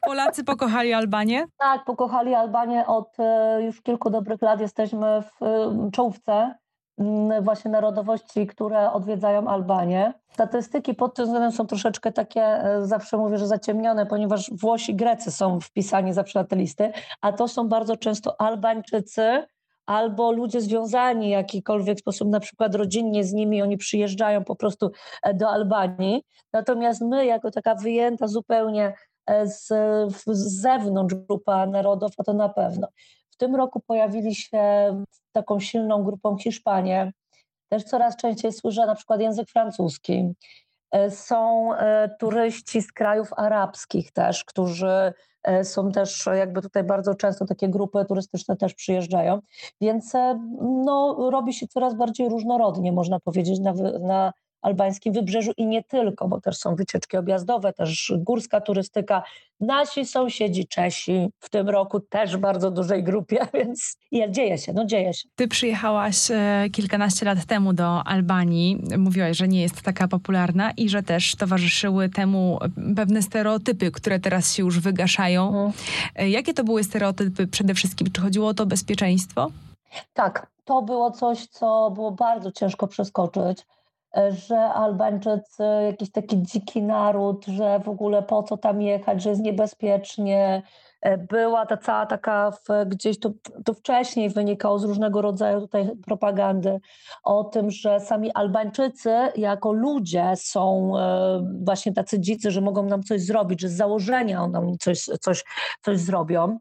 Polacy 0.00 0.44
pokochali 0.44 0.92
Albanię? 0.92 1.44
Tak, 1.58 1.84
pokochali 1.84 2.34
Albanię 2.34 2.86
od 2.86 3.08
e, 3.18 3.62
już 3.62 3.82
kilku 3.82 4.10
dobrych 4.10 4.42
lat. 4.42 4.60
Jesteśmy 4.60 5.22
w 5.22 5.90
czołówce 5.92 6.32
Mm, 6.32 6.54
właśnie 7.42 7.70
narodowości, 7.70 8.46
które 8.46 8.92
odwiedzają 8.92 9.48
Albanię. 9.48 10.12
Statystyki 10.32 10.94
pod 10.94 11.14
tym 11.14 11.24
względem 11.24 11.52
są 11.52 11.66
troszeczkę 11.66 12.12
takie, 12.12 12.42
e, 12.42 12.86
zawsze 12.86 13.16
mówię, 13.16 13.38
że 13.38 13.46
zaciemnione, 13.46 14.06
ponieważ 14.06 14.50
Włosi, 14.50 14.94
Grecy 14.94 15.30
są 15.30 15.60
wpisani 15.60 16.12
zawsze 16.12 16.38
na 16.38 16.44
te 16.44 16.56
listy, 16.56 16.92
a 17.20 17.32
to 17.32 17.48
są 17.48 17.68
bardzo 17.68 17.96
często 17.96 18.40
Albańczycy, 18.40 19.44
albo 19.86 20.32
ludzie 20.32 20.60
związani 20.60 21.26
w 21.26 21.30
jakikolwiek 21.30 21.98
sposób, 21.98 22.28
na 22.28 22.40
przykład 22.40 22.74
rodzinnie 22.74 23.24
z 23.24 23.32
nimi, 23.32 23.62
oni 23.62 23.76
przyjeżdżają 23.76 24.44
po 24.44 24.56
prostu 24.56 24.90
e, 25.22 25.34
do 25.34 25.50
Albanii. 25.50 26.22
Natomiast 26.52 27.00
my, 27.00 27.26
jako 27.26 27.50
taka 27.50 27.74
wyjęta 27.74 28.28
zupełnie 28.28 28.94
e, 29.26 29.46
z, 29.46 29.68
z 30.26 30.60
zewnątrz 30.60 31.14
grupa 31.14 31.66
narodów, 31.66 32.12
a 32.18 32.24
to 32.24 32.32
na 32.32 32.48
pewno. 32.48 32.88
Tym 33.42 33.56
roku 33.56 33.80
pojawili 33.80 34.34
się 34.34 34.62
taką 35.32 35.60
silną 35.60 36.02
grupą 36.04 36.36
Hiszpanie. 36.36 37.12
Też 37.68 37.84
coraz 37.84 38.16
częściej 38.16 38.52
słyszę 38.52 38.86
na 38.86 38.94
przykład 38.94 39.20
język 39.20 39.48
francuski. 39.48 40.34
E, 40.90 41.10
są 41.10 41.72
e, 41.74 42.08
turyści 42.18 42.82
z 42.82 42.92
krajów 42.92 43.28
arabskich 43.36 44.12
też, 44.12 44.44
którzy 44.44 45.12
e, 45.42 45.64
są 45.64 45.92
też 45.92 46.26
jakby 46.34 46.62
tutaj 46.62 46.84
bardzo 46.84 47.14
często 47.14 47.46
takie 47.46 47.68
grupy 47.68 48.04
turystyczne 48.08 48.56
też 48.56 48.74
przyjeżdżają, 48.74 49.40
więc 49.80 50.12
no, 50.60 51.30
robi 51.30 51.52
się 51.52 51.66
coraz 51.66 51.94
bardziej 51.94 52.28
różnorodnie, 52.28 52.92
można 52.92 53.20
powiedzieć, 53.20 53.60
na, 53.60 53.72
na 54.00 54.32
albańskim 54.62 55.12
wybrzeżu 55.12 55.52
i 55.56 55.66
nie 55.66 55.82
tylko, 55.84 56.28
bo 56.28 56.40
też 56.40 56.56
są 56.56 56.74
wycieczki 56.74 57.16
objazdowe, 57.16 57.72
też 57.72 58.12
górska 58.16 58.60
turystyka. 58.60 59.22
Nasi 59.60 60.06
sąsiedzi 60.06 60.66
Czesi 60.66 61.28
w 61.40 61.50
tym 61.50 61.68
roku 61.68 62.00
też 62.00 62.36
w 62.36 62.40
bardzo 62.40 62.70
dużej 62.70 63.04
grupie, 63.04 63.38
więc 63.54 63.96
dzieje 64.28 64.58
się, 64.58 64.72
no 64.72 64.84
dzieje 64.84 65.14
się. 65.14 65.28
Ty 65.36 65.48
przyjechałaś 65.48 66.30
e, 66.30 66.66
kilkanaście 66.72 67.26
lat 67.26 67.44
temu 67.44 67.72
do 67.72 68.04
Albanii. 68.04 68.82
Mówiłaś, 68.98 69.36
że 69.36 69.48
nie 69.48 69.62
jest 69.62 69.82
taka 69.82 70.08
popularna 70.08 70.70
i 70.70 70.88
że 70.88 71.02
też 71.02 71.36
towarzyszyły 71.36 72.08
temu 72.08 72.58
pewne 72.96 73.22
stereotypy, 73.22 73.90
które 73.90 74.20
teraz 74.20 74.54
się 74.54 74.62
już 74.62 74.80
wygaszają. 74.80 75.46
Mhm. 75.46 75.72
E, 76.16 76.30
jakie 76.30 76.54
to 76.54 76.64
były 76.64 76.84
stereotypy 76.84 77.46
przede 77.46 77.74
wszystkim? 77.74 78.10
Czy 78.12 78.20
chodziło 78.20 78.48
o 78.48 78.54
to 78.54 78.66
bezpieczeństwo? 78.66 79.50
Tak, 80.14 80.46
to 80.64 80.82
było 80.82 81.10
coś, 81.10 81.46
co 81.46 81.90
było 81.94 82.10
bardzo 82.10 82.52
ciężko 82.52 82.86
przeskoczyć, 82.86 83.66
że 84.30 84.58
Albańczycy, 84.58 85.62
jakiś 85.86 86.10
taki 86.10 86.42
dziki 86.42 86.82
naród, 86.82 87.46
że 87.46 87.80
w 87.80 87.88
ogóle 87.88 88.22
po 88.22 88.42
co 88.42 88.56
tam 88.56 88.82
jechać, 88.82 89.22
że 89.22 89.30
jest 89.30 89.42
niebezpiecznie. 89.42 90.62
E, 91.02 91.18
była 91.18 91.66
ta 91.66 91.76
cała 91.76 92.06
taka 92.06 92.50
w, 92.50 92.88
gdzieś 92.88 93.20
tu, 93.20 93.34
tu 93.64 93.74
wcześniej 93.74 94.30
wynikało 94.30 94.78
z 94.78 94.84
różnego 94.84 95.22
rodzaju 95.22 95.60
tutaj 95.60 95.90
propagandy 96.06 96.80
o 97.24 97.44
tym, 97.44 97.70
że 97.70 98.00
sami 98.00 98.32
Albańczycy 98.34 99.14
jako 99.36 99.72
ludzie 99.72 100.32
są 100.36 100.92
e, 100.98 101.42
właśnie 101.64 101.92
tacy 101.92 102.20
dzicy, 102.20 102.50
że 102.50 102.60
mogą 102.60 102.82
nam 102.82 103.02
coś 103.02 103.22
zrobić, 103.22 103.60
że 103.60 103.68
z 103.68 103.76
założenia 103.76 104.46
nam 104.46 104.78
coś, 104.78 105.04
coś, 105.04 105.44
coś 105.82 105.98
zrobią. 105.98 106.58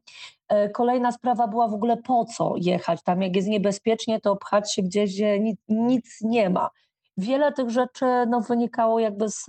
E, 0.47 0.69
kolejna 0.69 1.11
sprawa 1.11 1.47
była 1.47 1.67
w 1.67 1.73
ogóle 1.73 1.97
po 1.97 2.25
co 2.25 2.53
jechać 2.57 3.03
tam, 3.03 3.21
jak 3.21 3.35
jest 3.35 3.47
niebezpiecznie, 3.47 4.21
to 4.21 4.35
pchać 4.35 4.73
się 4.73 4.81
gdzieś, 4.81 5.13
gdzie 5.13 5.39
nic, 5.39 5.59
nic 5.69 6.21
nie 6.21 6.49
ma. 6.49 6.69
Wiele 7.17 7.51
tych 7.51 7.69
rzeczy 7.69 8.05
no, 8.27 8.41
wynikało 8.41 8.99
jakby 8.99 9.29
z, 9.29 9.45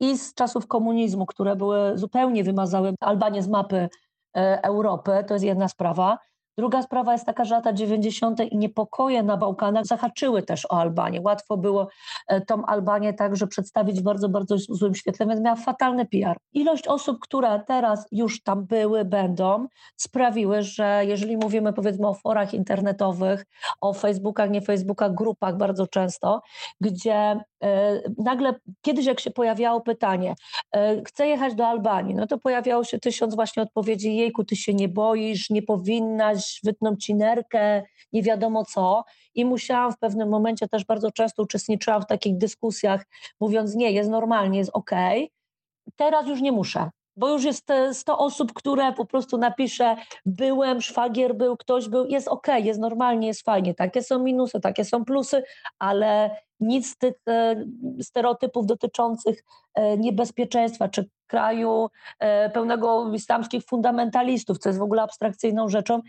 i 0.00 0.18
z 0.18 0.34
czasów 0.34 0.66
komunizmu, 0.66 1.26
które 1.26 1.56
były 1.56 1.98
zupełnie 1.98 2.44
wymazały 2.44 2.94
Albanię 3.00 3.42
z 3.42 3.48
mapy 3.48 3.88
e, 4.36 4.62
Europy, 4.62 5.24
to 5.26 5.34
jest 5.34 5.46
jedna 5.46 5.68
sprawa. 5.68 6.18
Druga 6.60 6.82
sprawa 6.82 7.12
jest 7.12 7.26
taka, 7.26 7.44
że 7.44 7.54
lata 7.54 7.72
90. 7.72 8.40
i 8.40 8.56
niepokoje 8.56 9.22
na 9.22 9.36
Bałkanach 9.36 9.86
zahaczyły 9.86 10.42
też 10.42 10.66
o 10.66 10.80
Albanię. 10.80 11.20
Łatwo 11.20 11.56
było 11.56 11.88
e, 12.28 12.40
tą 12.40 12.66
Albanię 12.66 13.14
także 13.14 13.46
przedstawić 13.46 14.00
w 14.00 14.02
bardzo, 14.02 14.28
bardzo 14.28 14.58
złym 14.58 14.94
świetle, 14.94 15.26
więc 15.26 15.40
miała 15.40 15.56
fatalny 15.56 16.06
PR. 16.06 16.36
Ilość 16.52 16.88
osób, 16.88 17.18
które 17.20 17.60
teraz 17.66 18.06
już 18.12 18.42
tam 18.42 18.66
były, 18.66 19.04
będą, 19.04 19.66
sprawiły, 19.96 20.62
że 20.62 21.02
jeżeli 21.06 21.36
mówimy 21.36 21.72
powiedzmy 21.72 22.08
o 22.08 22.14
forach 22.14 22.54
internetowych, 22.54 23.46
o 23.80 23.92
Facebookach, 23.92 24.50
nie 24.50 24.60
Facebookach, 24.60 25.14
grupach 25.14 25.56
bardzo 25.56 25.86
często, 25.86 26.42
gdzie 26.80 27.40
E, 27.64 28.00
nagle 28.18 28.54
kiedyś 28.82 29.06
jak 29.06 29.20
się 29.20 29.30
pojawiało 29.30 29.80
pytanie, 29.80 30.34
e, 30.76 31.02
chcę 31.04 31.26
jechać 31.26 31.54
do 31.54 31.66
Albanii, 31.66 32.14
no 32.14 32.26
to 32.26 32.38
pojawiało 32.38 32.84
się 32.84 32.98
tysiąc 32.98 33.34
właśnie 33.34 33.62
odpowiedzi, 33.62 34.16
jejku, 34.16 34.44
ty 34.44 34.56
się 34.56 34.74
nie 34.74 34.88
boisz, 34.88 35.50
nie 35.50 35.62
powinnaś, 35.62 36.49
wytną 36.64 36.96
ci 36.96 37.14
nerkę, 37.14 37.82
nie 38.12 38.22
wiadomo 38.22 38.64
co. 38.64 39.04
I 39.34 39.44
musiałam 39.44 39.92
w 39.92 39.98
pewnym 39.98 40.28
momencie 40.28 40.68
też 40.68 40.84
bardzo 40.84 41.10
często 41.10 41.42
uczestniczyłam 41.42 42.02
w 42.02 42.06
takich 42.06 42.36
dyskusjach, 42.38 43.06
mówiąc 43.40 43.74
nie, 43.74 43.92
jest 43.92 44.10
normalnie, 44.10 44.58
jest 44.58 44.70
okej. 44.74 45.24
Okay. 45.24 45.94
Teraz 45.96 46.26
już 46.26 46.40
nie 46.40 46.52
muszę 46.52 46.90
bo 47.16 47.28
już 47.28 47.44
jest 47.44 47.72
100 47.92 48.18
osób, 48.18 48.52
które 48.52 48.92
po 48.92 49.06
prostu 49.06 49.38
napisze 49.38 49.96
byłem, 50.26 50.80
szwagier 50.80 51.34
był, 51.34 51.56
ktoś 51.56 51.88
był, 51.88 52.06
jest 52.06 52.28
ok, 52.28 52.46
jest 52.62 52.80
normalnie, 52.80 53.26
jest 53.26 53.42
fajnie. 53.42 53.74
Takie 53.74 54.02
są 54.02 54.18
minusy, 54.18 54.60
takie 54.60 54.84
są 54.84 55.04
plusy, 55.04 55.42
ale 55.78 56.36
nic 56.60 56.90
z 56.90 56.96
tych 56.96 57.14
e, 57.28 57.64
stereotypów 58.02 58.66
dotyczących 58.66 59.44
e, 59.74 59.98
niebezpieczeństwa 59.98 60.88
czy 60.88 61.08
kraju 61.26 61.88
e, 62.18 62.50
pełnego 62.50 63.14
islamskich 63.14 63.64
fundamentalistów, 63.64 64.58
co 64.58 64.68
jest 64.68 64.78
w 64.78 64.82
ogóle 64.82 65.02
abstrakcyjną 65.02 65.68
rzeczą, 65.68 66.00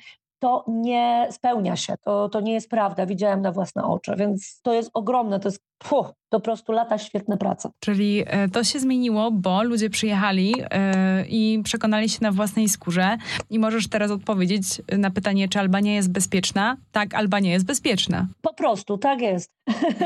to 0.41 0.65
nie 0.67 1.27
spełnia 1.31 1.75
się, 1.75 1.95
to, 2.01 2.29
to 2.29 2.41
nie 2.41 2.53
jest 2.53 2.69
prawda, 2.69 3.05
widziałem 3.05 3.41
na 3.41 3.51
własne 3.51 3.83
oczy, 3.83 4.15
więc 4.17 4.61
to 4.61 4.73
jest 4.73 4.91
ogromne, 4.93 5.39
to 5.39 5.47
jest 5.47 5.63
puh, 5.77 6.13
po 6.29 6.39
prostu 6.39 6.71
lata 6.71 6.97
świetne 6.97 7.37
prace. 7.37 7.69
Czyli 7.79 8.23
e, 8.27 8.49
to 8.49 8.63
się 8.63 8.79
zmieniło, 8.79 9.31
bo 9.31 9.63
ludzie 9.63 9.89
przyjechali 9.89 10.55
e, 10.71 11.25
i 11.29 11.61
przekonali 11.63 12.09
się 12.09 12.17
na 12.21 12.31
własnej 12.31 12.69
skórze 12.69 13.17
i 13.49 13.59
możesz 13.59 13.89
teraz 13.89 14.11
odpowiedzieć 14.11 14.81
na 14.97 15.11
pytanie, 15.11 15.49
czy 15.49 15.59
Albania 15.59 15.93
jest 15.93 16.11
bezpieczna? 16.11 16.77
Tak, 16.91 17.15
Albania 17.15 17.51
jest 17.51 17.65
bezpieczna. 17.65 18.27
Po 18.41 18.53
prostu, 18.53 18.97
tak 18.97 19.21
jest. 19.21 19.51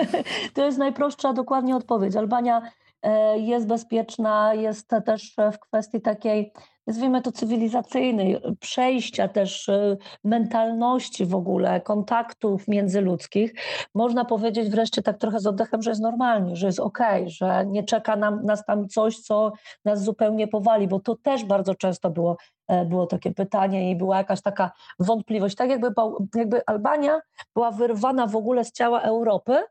to 0.53 0.65
jest 0.65 0.77
najprostsza 0.77 1.33
dokładnie 1.33 1.75
odpowiedź. 1.75 2.15
Albania 2.15 2.61
e, 3.01 3.39
jest 3.39 3.67
bezpieczna, 3.67 4.53
jest 4.53 4.91
też 5.05 5.35
w 5.53 5.59
kwestii 5.59 6.01
takiej 6.01 6.51
nazwijmy 6.87 7.21
to 7.21 7.31
cywilizacyjnej, 7.31 8.41
przejścia 8.59 9.27
też 9.27 9.69
y, 9.69 9.97
mentalności 10.23 11.25
w 11.25 11.35
ogóle, 11.35 11.81
kontaktów 11.81 12.67
międzyludzkich, 12.67 13.53
można 13.95 14.25
powiedzieć 14.25 14.69
wreszcie 14.69 15.01
tak 15.01 15.17
trochę 15.17 15.39
z 15.39 15.47
oddechem, 15.47 15.81
że 15.81 15.91
jest 15.91 16.01
normalnie, 16.01 16.55
że 16.55 16.67
jest 16.67 16.79
okej, 16.79 17.21
okay, 17.21 17.29
że 17.29 17.65
nie 17.65 17.83
czeka 17.83 18.15
nam, 18.15 18.45
nas 18.45 18.65
tam 18.65 18.87
coś, 18.87 19.19
co 19.19 19.51
nas 19.85 20.03
zupełnie 20.03 20.47
powali, 20.47 20.87
bo 20.87 20.99
to 20.99 21.15
też 21.15 21.45
bardzo 21.45 21.75
często 21.75 22.09
było, 22.09 22.37
e, 22.67 22.85
było 22.85 23.07
takie 23.07 23.31
pytanie 23.31 23.91
i 23.91 23.95
była 23.95 24.17
jakaś 24.17 24.41
taka 24.41 24.71
wątpliwość, 24.99 25.55
tak 25.55 25.69
jakby, 25.69 25.87
jakby 26.35 26.65
Albania 26.65 27.19
była 27.53 27.71
wyrwana 27.71 28.27
w 28.27 28.35
ogóle 28.35 28.65
z 28.65 28.71
ciała 28.71 29.01
Europy, 29.01 29.63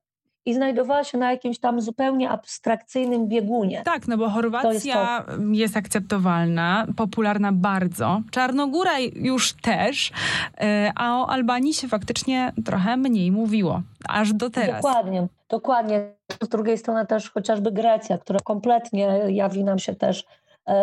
i 0.46 0.54
znajdowała 0.54 1.04
się 1.04 1.18
na 1.18 1.30
jakimś 1.30 1.58
tam 1.58 1.80
zupełnie 1.80 2.30
abstrakcyjnym 2.30 3.28
biegunie. 3.28 3.82
Tak, 3.84 4.08
no 4.08 4.16
bo 4.16 4.30
Chorwacja 4.30 4.70
jest, 4.72 4.86
to... 4.92 5.42
jest, 5.52 5.76
akceptowalna, 5.76 6.86
popularna 6.96 7.52
bardzo. 7.52 8.20
Czarnogóra 8.30 8.98
już 9.14 9.52
też, 9.52 10.12
e, 10.60 10.92
a 10.96 11.20
o 11.20 11.30
Albanii 11.30 11.74
się 11.74 11.88
faktycznie 11.88 12.52
trochę 12.64 12.96
mniej 12.96 13.32
mówiło, 13.32 13.82
aż 14.08 14.32
do 14.32 14.50
teraz. 14.50 14.82
Dokładnie, 14.82 15.26
dokładnie. 15.48 16.00
Z 16.42 16.48
drugiej 16.48 16.78
strony 16.78 17.06
też 17.06 17.30
chociażby 17.30 17.72
Grecja, 17.72 18.18
która 18.18 18.40
kompletnie 18.44 19.20
jawi 19.28 19.64
nam 19.64 19.78
się 19.78 19.94
też 19.94 20.24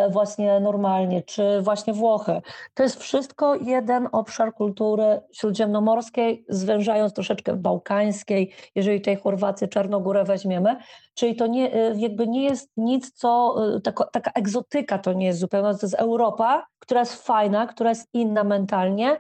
właśnie 0.10 0.60
normalnie, 0.60 1.24
czy 1.24 1.62
właśnie 1.62 1.94
Włochy. 1.94 2.42
To 2.74 2.84
jest 2.84 3.00
wszystko 3.00 3.56
jeden 3.56 4.08
obszar 4.12 4.54
kultury 4.54 5.22
śródziemnomorskiej, 5.32 6.46
zwężając 6.50 7.14
troszeczkę 7.14 7.56
bałkańskiej, 7.56 8.54
jeżeli 8.76 9.02
tej 9.02 9.16
Chorwację, 9.16 9.68
Czarnogórę 9.68 10.24
weźmiemy. 10.24 10.78
Czyli 11.14 11.36
to 11.36 11.48
nie, 11.48 11.74
e, 11.74 12.00
jakby 12.00 12.28
nie 12.28 12.44
jest 12.44 12.70
nic, 12.78 13.12
co, 13.12 13.56
e, 13.76 13.82
taka, 13.82 14.04
taka 14.04 14.32
egzotyka 14.32 14.98
to 15.00 15.14
nie 15.14 15.26
jest 15.26 15.40
zupełnie, 15.40 15.74
to 15.74 15.86
jest 15.86 15.96
Europa, 15.96 16.66
która 16.80 17.00
jest 17.00 17.26
fajna, 17.26 17.68
która 17.68 17.90
jest 17.90 18.08
inna 18.14 18.44
mentalnie, 18.44 19.20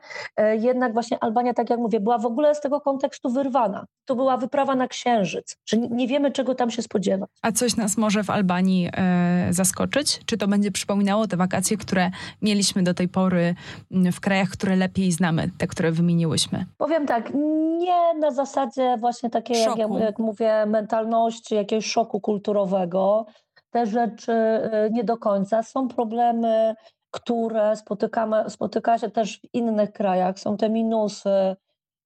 jednak 0.59 0.93
właśnie 0.93 1.23
Albania, 1.23 1.53
tak 1.53 1.69
jak 1.69 1.79
mówię, 1.79 1.99
była 1.99 2.17
w 2.17 2.25
ogóle 2.25 2.55
z 2.55 2.61
tego 2.61 2.81
kontekstu 2.81 3.29
wyrwana. 3.29 3.85
To 4.05 4.15
była 4.15 4.37
wyprawa 4.37 4.75
na 4.75 4.87
Księżyc, 4.87 5.57
nie 5.91 6.07
wiemy, 6.07 6.31
czego 6.31 6.55
tam 6.55 6.71
się 6.71 6.81
spodziewać. 6.81 7.29
A 7.41 7.51
coś 7.51 7.75
nas 7.75 7.97
może 7.97 8.23
w 8.23 8.29
Albanii 8.29 8.89
e, 8.93 9.47
zaskoczyć? 9.49 10.21
Czy 10.25 10.37
to 10.37 10.47
będzie 10.47 10.71
przypominało 10.71 11.27
te 11.27 11.37
wakacje, 11.37 11.77
które 11.77 12.11
mieliśmy 12.41 12.83
do 12.83 12.93
tej 12.93 13.07
pory 13.07 13.55
w 13.91 14.19
krajach, 14.19 14.49
które 14.49 14.75
lepiej 14.75 15.11
znamy, 15.11 15.49
te, 15.57 15.67
które 15.67 15.91
wymieniłyśmy? 15.91 16.65
Powiem 16.77 17.05
tak, 17.05 17.31
nie 17.77 18.13
na 18.19 18.31
zasadzie 18.31 18.97
właśnie 18.99 19.29
takiej, 19.29 19.61
jak, 19.61 19.77
jak 19.99 20.19
mówię, 20.19 20.65
mentalności, 20.65 21.55
jakiegoś 21.55 21.80
szoku 21.81 22.21
kulturowego. 22.21 23.25
Te 23.69 23.85
rzeczy 23.85 24.31
y, 24.31 24.89
nie 24.91 25.03
do 25.03 25.17
końca. 25.17 25.63
Są 25.63 25.87
problemy, 25.87 26.75
które 27.11 27.75
spotykamy, 27.75 28.49
spotyka 28.49 28.97
się 28.97 29.09
też 29.09 29.39
w 29.39 29.53
innych 29.53 29.91
krajach. 29.91 30.39
Są 30.39 30.57
te 30.57 30.69
minusy, 30.69 31.55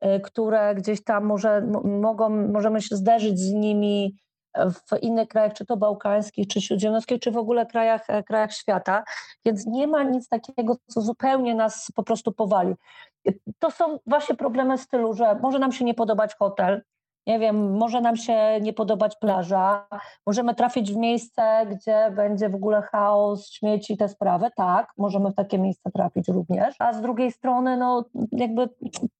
y, 0.05 0.19
które 0.19 0.75
gdzieś 0.75 1.03
tam 1.03 1.25
może, 1.25 1.61
mogą, 1.83 2.29
możemy 2.29 2.81
się 2.81 2.95
zderzyć 2.95 3.39
z 3.39 3.51
nimi 3.51 4.15
w 4.57 5.03
innych 5.03 5.27
krajach, 5.27 5.53
czy 5.53 5.65
to 5.65 5.77
bałkańskich, 5.77 6.47
czy 6.47 6.61
śródziemnomorskich, 6.61 7.19
czy 7.19 7.31
w 7.31 7.37
ogóle 7.37 7.65
krajach, 7.65 8.09
e, 8.09 8.23
krajach 8.23 8.53
świata. 8.53 9.03
Więc 9.45 9.65
nie 9.65 9.87
ma 9.87 10.03
nic 10.03 10.27
takiego, 10.27 10.75
co 10.87 11.01
zupełnie 11.01 11.55
nas 11.55 11.91
po 11.95 12.03
prostu 12.03 12.31
powali. 12.31 12.73
To 13.59 13.71
są 13.71 13.99
właśnie 14.05 14.35
problemy 14.35 14.77
stylu, 14.77 15.13
że 15.13 15.35
może 15.41 15.59
nam 15.59 15.71
się 15.71 15.85
nie 15.85 15.93
podobać 15.93 16.35
hotel, 16.35 16.81
nie 17.27 17.39
wiem, 17.39 17.77
może 17.77 18.01
nam 18.01 18.17
się 18.17 18.59
nie 18.61 18.73
podobać 18.73 19.15
plaża, 19.15 19.87
możemy 20.27 20.55
trafić 20.55 20.93
w 20.93 20.95
miejsce, 20.95 21.65
gdzie 21.71 22.11
będzie 22.15 22.49
w 22.49 22.55
ogóle 22.55 22.81
chaos, 22.81 23.49
śmieci, 23.49 23.97
te 23.97 24.09
sprawy. 24.09 24.49
Tak, 24.55 24.87
możemy 24.97 25.31
w 25.31 25.35
takie 25.35 25.59
miejsce 25.59 25.91
trafić 25.91 26.27
również. 26.27 26.75
A 26.79 26.93
z 26.93 27.01
drugiej 27.01 27.31
strony, 27.31 27.77
no 27.77 28.05
jakby 28.31 28.69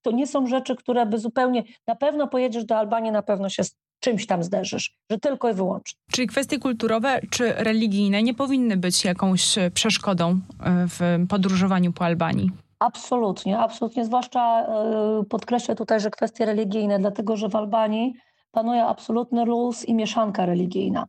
to 0.01 0.11
nie 0.11 0.27
są 0.27 0.47
rzeczy, 0.47 0.75
które 0.75 1.05
by 1.05 1.17
zupełnie, 1.17 1.63
na 1.87 1.95
pewno 1.95 2.27
pojedziesz 2.27 2.65
do 2.65 2.77
Albanii, 2.77 3.11
na 3.11 3.21
pewno 3.21 3.49
się 3.49 3.63
czymś 3.99 4.27
tam 4.27 4.43
zderzysz, 4.43 4.97
że 5.11 5.19
tylko 5.19 5.49
i 5.49 5.53
wyłącznie. 5.53 5.99
Czyli 6.11 6.27
kwestie 6.27 6.59
kulturowe 6.59 7.19
czy 7.29 7.53
religijne 7.53 8.23
nie 8.23 8.33
powinny 8.33 8.77
być 8.77 9.05
jakąś 9.05 9.55
przeszkodą 9.73 10.29
e, 10.31 10.39
w 10.87 11.27
podróżowaniu 11.29 11.93
po 11.93 12.05
Albanii? 12.05 12.64
Absolutnie, 12.85 13.59
absolutnie. 13.59 14.05
Zwłaszcza 14.05 14.61
e, 14.61 15.23
podkreślę 15.29 15.75
tutaj, 15.75 15.99
że 15.99 16.09
kwestie 16.09 16.45
religijne, 16.45 16.99
dlatego 16.99 17.37
że 17.37 17.49
w 17.49 17.55
Albanii 17.55 18.13
panuje 18.51 18.85
absolutny 18.85 19.45
luz 19.45 19.85
i 19.85 19.93
mieszanka 19.93 20.45
religijna. 20.45 21.05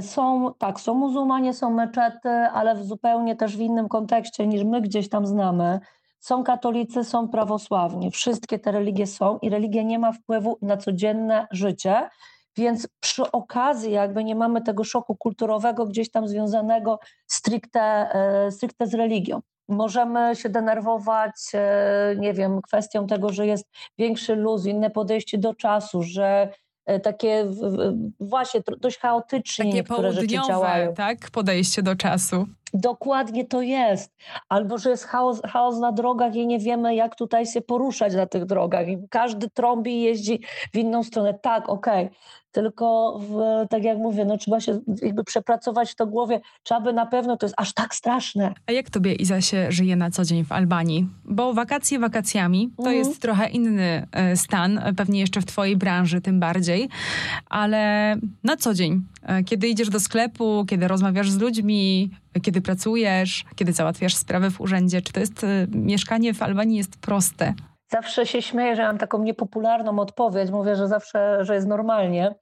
Są, 0.00 0.54
tak, 0.58 0.80
są 0.80 0.94
muzułmanie, 0.94 1.54
są 1.54 1.70
meczety, 1.70 2.28
ale 2.28 2.74
w 2.74 2.84
zupełnie 2.84 3.36
też 3.36 3.56
w 3.56 3.60
innym 3.60 3.88
kontekście 3.88 4.46
niż 4.46 4.64
my 4.64 4.80
gdzieś 4.80 5.08
tam 5.08 5.26
znamy. 5.26 5.80
Są 6.20 6.44
katolicy, 6.44 7.04
są 7.04 7.28
prawosławni. 7.28 8.10
Wszystkie 8.10 8.58
te 8.58 8.72
religie 8.72 9.06
są 9.06 9.38
i 9.38 9.50
religia 9.50 9.82
nie 9.82 9.98
ma 9.98 10.12
wpływu 10.12 10.58
na 10.62 10.76
codzienne 10.76 11.46
życie. 11.50 12.08
Więc 12.56 12.88
przy 13.00 13.30
okazji 13.30 13.92
jakby 13.92 14.24
nie 14.24 14.34
mamy 14.34 14.62
tego 14.62 14.84
szoku 14.84 15.16
kulturowego 15.16 15.86
gdzieś 15.86 16.10
tam 16.10 16.28
związanego 16.28 16.98
stricte, 17.26 17.80
e, 17.80 18.50
stricte 18.50 18.86
z 18.86 18.94
religią. 18.94 19.40
Możemy 19.70 20.36
się 20.36 20.48
denerwować, 20.48 21.32
e, 21.54 22.14
nie 22.18 22.34
wiem, 22.34 22.62
kwestią 22.62 23.06
tego, 23.06 23.32
że 23.32 23.46
jest 23.46 23.64
większy 23.98 24.36
luz, 24.36 24.66
inne 24.66 24.90
podejście 24.90 25.38
do 25.38 25.54
czasu, 25.54 26.02
że 26.02 26.52
e, 26.86 27.00
takie 27.00 27.46
właśnie 28.20 28.60
dość 28.80 28.98
chaotycznie 28.98 29.64
takie 29.64 29.76
niektóre 29.76 30.12
rzeczy 30.12 30.26
działają. 30.26 30.94
tak? 30.94 31.30
Podejście 31.30 31.82
do 31.82 31.96
czasu. 31.96 32.46
Dokładnie 32.74 33.44
to 33.44 33.62
jest. 33.62 34.16
Albo 34.48 34.78
że 34.78 34.90
jest 34.90 35.04
chaos, 35.04 35.40
chaos 35.46 35.78
na 35.78 35.92
drogach 35.92 36.34
i 36.34 36.46
nie 36.46 36.58
wiemy, 36.58 36.94
jak 36.94 37.16
tutaj 37.16 37.46
się 37.46 37.60
poruszać 37.60 38.14
na 38.14 38.26
tych 38.26 38.44
drogach. 38.44 38.88
I 38.88 38.98
każdy 39.10 39.50
trąbi 39.50 39.92
i 39.92 40.02
jeździ 40.02 40.40
w 40.72 40.78
inną 40.78 41.02
stronę. 41.02 41.34
Tak, 41.34 41.68
okej. 41.68 42.04
Okay 42.06 42.16
tylko 42.52 43.18
w, 43.22 43.66
tak 43.70 43.84
jak 43.84 43.98
mówię, 43.98 44.24
no 44.24 44.36
trzeba 44.36 44.60
się 44.60 44.80
jakby 45.02 45.24
przepracować 45.24 45.92
w 45.92 45.94
to 45.94 46.06
głowie, 46.06 46.40
trzeba 46.62 46.80
by 46.80 46.92
na 46.92 47.06
pewno, 47.06 47.36
to 47.36 47.46
jest 47.46 47.54
aż 47.58 47.72
tak 47.72 47.94
straszne. 47.94 48.54
A 48.66 48.72
jak 48.72 48.90
tobie 48.90 49.14
Iza 49.14 49.40
się 49.40 49.72
żyje 49.72 49.96
na 49.96 50.10
co 50.10 50.24
dzień 50.24 50.44
w 50.44 50.52
Albanii? 50.52 51.08
Bo 51.24 51.54
wakacje 51.54 51.98
wakacjami 51.98 52.70
to 52.76 52.82
mhm. 52.82 52.96
jest 52.96 53.22
trochę 53.22 53.48
inny 53.48 54.06
e, 54.12 54.36
stan, 54.36 54.80
pewnie 54.96 55.20
jeszcze 55.20 55.40
w 55.40 55.46
twojej 55.46 55.76
branży 55.76 56.20
tym 56.20 56.40
bardziej, 56.40 56.88
ale 57.46 58.16
na 58.44 58.56
co 58.56 58.74
dzień, 58.74 59.02
e, 59.22 59.44
kiedy 59.44 59.68
idziesz 59.68 59.90
do 59.90 60.00
sklepu, 60.00 60.64
kiedy 60.68 60.88
rozmawiasz 60.88 61.30
z 61.30 61.38
ludźmi, 61.38 62.10
kiedy 62.42 62.60
pracujesz, 62.60 63.44
kiedy 63.56 63.72
załatwiasz 63.72 64.14
sprawy 64.14 64.50
w 64.50 64.60
urzędzie, 64.60 65.02
czy 65.02 65.12
to 65.12 65.20
jest, 65.20 65.44
e, 65.44 65.66
mieszkanie 65.70 66.34
w 66.34 66.42
Albanii 66.42 66.76
jest 66.76 66.96
proste? 67.00 67.54
Zawsze 67.88 68.26
się 68.26 68.42
śmieję, 68.42 68.76
że 68.76 68.82
mam 68.82 68.98
taką 68.98 69.22
niepopularną 69.22 69.98
odpowiedź. 69.98 70.50
Mówię, 70.50 70.76
że 70.76 70.88
zawsze, 70.88 71.44
że 71.44 71.54
jest 71.54 71.66
normalnie, 71.66 72.34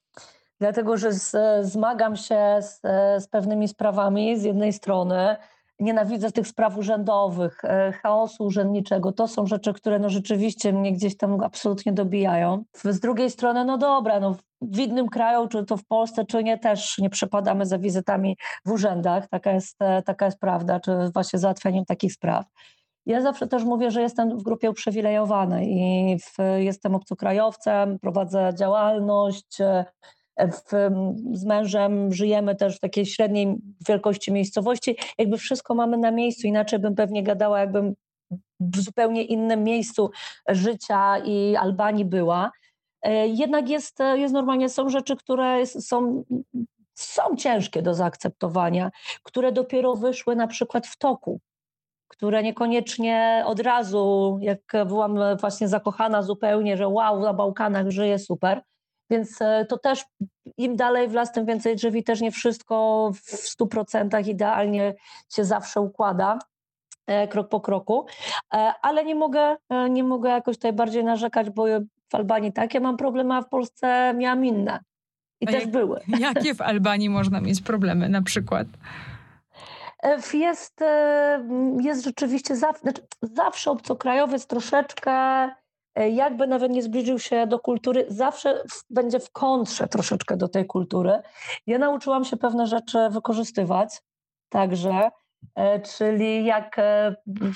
dlatego 0.60 0.96
że 0.96 1.12
z, 1.12 1.36
zmagam 1.66 2.16
się 2.16 2.58
z, 2.60 2.80
z 3.22 3.28
pewnymi 3.28 3.68
sprawami 3.68 4.38
z 4.38 4.44
jednej 4.44 4.72
strony. 4.72 5.36
Nienawidzę 5.80 6.32
tych 6.32 6.48
spraw 6.48 6.78
urzędowych, 6.78 7.64
e, 7.64 7.92
chaosu 7.92 8.44
urzędniczego. 8.44 9.12
To 9.12 9.28
są 9.28 9.46
rzeczy, 9.46 9.72
które 9.72 9.98
no 9.98 10.08
rzeczywiście 10.08 10.72
mnie 10.72 10.92
gdzieś 10.92 11.16
tam 11.16 11.40
absolutnie 11.40 11.92
dobijają. 11.92 12.64
Z 12.84 13.00
drugiej 13.00 13.30
strony, 13.30 13.64
no 13.64 13.78
dobra, 13.78 14.20
no 14.20 14.36
w 14.60 14.78
innym 14.78 15.08
kraju, 15.08 15.48
czy 15.48 15.64
to 15.64 15.76
w 15.76 15.84
Polsce, 15.84 16.24
czy 16.24 16.44
nie, 16.44 16.58
też 16.58 16.98
nie 16.98 17.10
przepadamy 17.10 17.66
za 17.66 17.78
wizytami 17.78 18.36
w 18.66 18.70
urzędach. 18.70 19.28
Taka 19.28 19.52
jest, 19.52 19.82
e, 19.82 20.02
taka 20.02 20.26
jest 20.26 20.38
prawda, 20.38 20.80
czy 20.80 20.92
właśnie 21.14 21.38
załatwianiem 21.38 21.84
takich 21.84 22.12
spraw. 22.12 22.46
Ja 23.06 23.20
zawsze 23.22 23.46
też 23.46 23.64
mówię, 23.64 23.90
że 23.90 24.02
jestem 24.02 24.38
w 24.38 24.42
grupie 24.42 24.70
uprzywilejowanej 24.70 25.76
i 25.76 26.18
w, 26.18 26.36
jestem 26.56 26.94
obcokrajowcem, 26.94 27.98
prowadzę 27.98 28.52
działalność. 28.58 29.58
W, 30.38 30.90
z 31.32 31.44
mężem 31.44 32.12
żyjemy 32.12 32.56
też 32.56 32.76
w 32.76 32.80
takiej 32.80 33.06
średniej 33.06 33.56
wielkości 33.88 34.32
miejscowości. 34.32 34.96
Jakby 35.18 35.38
wszystko 35.38 35.74
mamy 35.74 35.98
na 35.98 36.10
miejscu, 36.10 36.46
inaczej 36.46 36.78
bym 36.78 36.94
pewnie 36.94 37.22
gadała, 37.22 37.60
jakbym 37.60 37.94
w 38.60 38.80
zupełnie 38.80 39.22
innym 39.22 39.64
miejscu 39.64 40.10
życia 40.48 41.18
i 41.18 41.56
Albanii 41.56 42.04
była. 42.04 42.50
E, 43.02 43.28
jednak 43.28 43.68
jest, 43.68 43.98
jest 44.14 44.34
normalnie, 44.34 44.68
są 44.68 44.88
rzeczy, 44.88 45.16
które 45.16 45.66
są, 45.66 46.24
są 46.94 47.36
ciężkie 47.36 47.82
do 47.82 47.94
zaakceptowania, 47.94 48.90
które 49.22 49.52
dopiero 49.52 49.94
wyszły 49.94 50.36
na 50.36 50.46
przykład 50.46 50.86
w 50.86 50.98
toku 50.98 51.40
które 52.08 52.42
niekoniecznie 52.42 53.42
od 53.46 53.60
razu, 53.60 54.38
jak 54.40 54.60
byłam 54.86 55.18
właśnie 55.40 55.68
zakochana 55.68 56.22
zupełnie, 56.22 56.76
że 56.76 56.88
wow, 56.88 57.20
na 57.20 57.34
Bałkanach 57.34 57.90
żyje 57.90 58.18
super. 58.18 58.62
Więc 59.10 59.42
e, 59.42 59.66
to 59.68 59.78
też 59.78 60.04
im 60.56 60.76
dalej 60.76 61.08
w 61.08 61.12
las, 61.12 61.32
tym 61.32 61.46
więcej 61.46 61.76
drzewi, 61.76 62.04
też 62.04 62.20
nie 62.20 62.30
wszystko 62.30 63.10
w 63.14 63.30
stu 63.30 63.66
procentach 63.66 64.26
idealnie 64.26 64.94
się 65.28 65.44
zawsze 65.44 65.80
układa 65.80 66.38
e, 67.06 67.28
krok 67.28 67.48
po 67.48 67.60
kroku, 67.60 68.06
e, 68.54 68.72
ale 68.82 69.04
nie 69.04 69.14
mogę, 69.14 69.56
nie 69.90 70.04
mogę 70.04 70.30
jakoś 70.30 70.56
tutaj 70.56 70.72
bardziej 70.72 71.04
narzekać, 71.04 71.50
bo 71.50 71.64
w 72.08 72.14
Albanii 72.14 72.52
takie 72.52 72.80
mam 72.80 72.96
problemy, 72.96 73.34
a 73.34 73.42
w 73.42 73.48
Polsce 73.48 74.14
miałam 74.16 74.44
inne. 74.44 74.80
I 75.40 75.48
a 75.48 75.52
też 75.52 75.60
jak, 75.60 75.70
były. 75.70 76.00
Jakie 76.20 76.54
w 76.54 76.60
Albanii 76.60 77.10
można 77.10 77.40
mieć 77.40 77.62
problemy 77.62 78.08
na 78.08 78.22
przykład? 78.22 78.66
Jest, 80.34 80.80
jest 81.80 82.04
rzeczywiście 82.04 82.56
zawsze, 82.56 82.80
znaczy 82.80 83.02
zawsze 83.22 83.70
obcokrajowiec 83.70 84.46
troszeczkę, 84.46 85.10
jakby 86.12 86.46
nawet 86.46 86.72
nie 86.72 86.82
zbliżył 86.82 87.18
się 87.18 87.46
do 87.46 87.58
kultury, 87.58 88.06
zawsze 88.08 88.62
będzie 88.90 89.20
w 89.20 89.30
kontrze 89.30 89.88
troszeczkę 89.88 90.36
do 90.36 90.48
tej 90.48 90.66
kultury. 90.66 91.20
Ja 91.66 91.78
nauczyłam 91.78 92.24
się 92.24 92.36
pewne 92.36 92.66
rzeczy 92.66 92.98
wykorzystywać 93.10 94.00
także, 94.48 95.10
czyli 95.96 96.44
jak, 96.44 96.76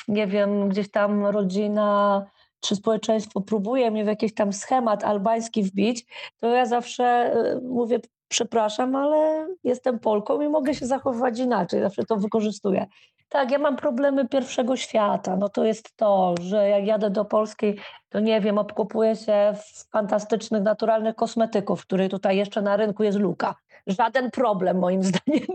nie 0.08 0.26
wiem, 0.26 0.68
gdzieś 0.68 0.90
tam 0.90 1.26
rodzina 1.26 2.26
czy 2.60 2.76
społeczeństwo 2.76 3.40
próbuje 3.40 3.90
mnie 3.90 4.04
w 4.04 4.06
jakiś 4.06 4.34
tam 4.34 4.52
schemat 4.52 5.04
albański 5.04 5.62
wbić, 5.62 6.06
to 6.40 6.48
ja 6.48 6.66
zawsze 6.66 7.34
mówię, 7.62 8.00
przepraszam, 8.32 8.96
ale 8.96 9.46
jestem 9.64 9.98
Polką 9.98 10.40
i 10.40 10.48
mogę 10.48 10.74
się 10.74 10.86
zachowywać 10.86 11.38
inaczej, 11.38 11.80
zawsze 11.80 12.04
to 12.04 12.16
wykorzystuję. 12.16 12.86
Tak, 13.28 13.50
ja 13.50 13.58
mam 13.58 13.76
problemy 13.76 14.28
pierwszego 14.28 14.76
świata. 14.76 15.36
No 15.36 15.48
to 15.48 15.64
jest 15.64 15.96
to, 15.96 16.34
że 16.40 16.68
jak 16.68 16.86
jadę 16.86 17.10
do 17.10 17.24
Polski, 17.24 17.74
to 18.08 18.20
nie 18.20 18.40
wiem, 18.40 18.58
obkupuję 18.58 19.16
się 19.16 19.52
fantastycznych, 19.92 20.62
naturalnych 20.62 21.14
kosmetyków, 21.14 21.82
który 21.82 22.08
tutaj 22.08 22.36
jeszcze 22.36 22.62
na 22.62 22.76
rynku 22.76 23.02
jest 23.02 23.18
luka. 23.18 23.54
Żaden 23.86 24.30
problem 24.30 24.78
moim 24.78 25.02
zdaniem. 25.10 25.46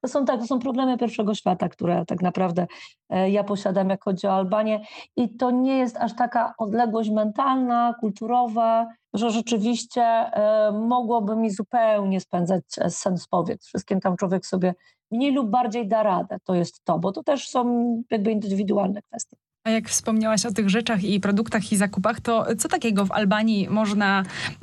To 0.00 0.08
są 0.08 0.24
tak, 0.24 0.40
to 0.40 0.46
są 0.46 0.58
problemy 0.58 0.98
pierwszego 0.98 1.34
świata, 1.34 1.68
które 1.68 2.04
tak 2.06 2.22
naprawdę 2.22 2.66
e, 3.10 3.30
ja 3.30 3.44
posiadam, 3.44 3.90
jak 3.90 4.04
chodzi 4.04 4.26
o 4.26 4.32
Albanię. 4.32 4.80
I 5.16 5.36
to 5.36 5.50
nie 5.50 5.78
jest 5.78 5.96
aż 5.96 6.16
taka 6.16 6.54
odległość 6.58 7.10
mentalna, 7.10 7.94
kulturowa, 8.00 8.86
że 9.14 9.30
rzeczywiście 9.30 10.02
e, 10.02 10.72
mogłoby 10.72 11.36
mi 11.36 11.50
zupełnie 11.50 12.20
spędzać 12.20 12.62
e, 12.78 12.90
sens 12.90 13.26
powiedz. 13.28 13.66
Wszystkim 13.66 14.00
tam 14.00 14.16
człowiek 14.16 14.46
sobie 14.46 14.74
mniej 15.10 15.32
lub 15.32 15.50
bardziej 15.50 15.88
da 15.88 16.02
radę. 16.02 16.36
To 16.44 16.54
jest 16.54 16.84
to, 16.84 16.98
bo 16.98 17.12
to 17.12 17.22
też 17.22 17.48
są 17.48 18.02
jakby 18.10 18.32
indywidualne 18.32 19.02
kwestie. 19.02 19.36
A 19.68 19.70
jak 19.70 19.88
wspomniałaś 19.88 20.46
o 20.46 20.52
tych 20.52 20.70
rzeczach 20.70 21.04
i 21.04 21.20
produktach 21.20 21.72
i 21.72 21.76
zakupach, 21.76 22.20
to 22.20 22.46
co 22.58 22.68
takiego 22.68 23.04
w 23.04 23.12
Albanii 23.12 23.68
można 23.70 24.22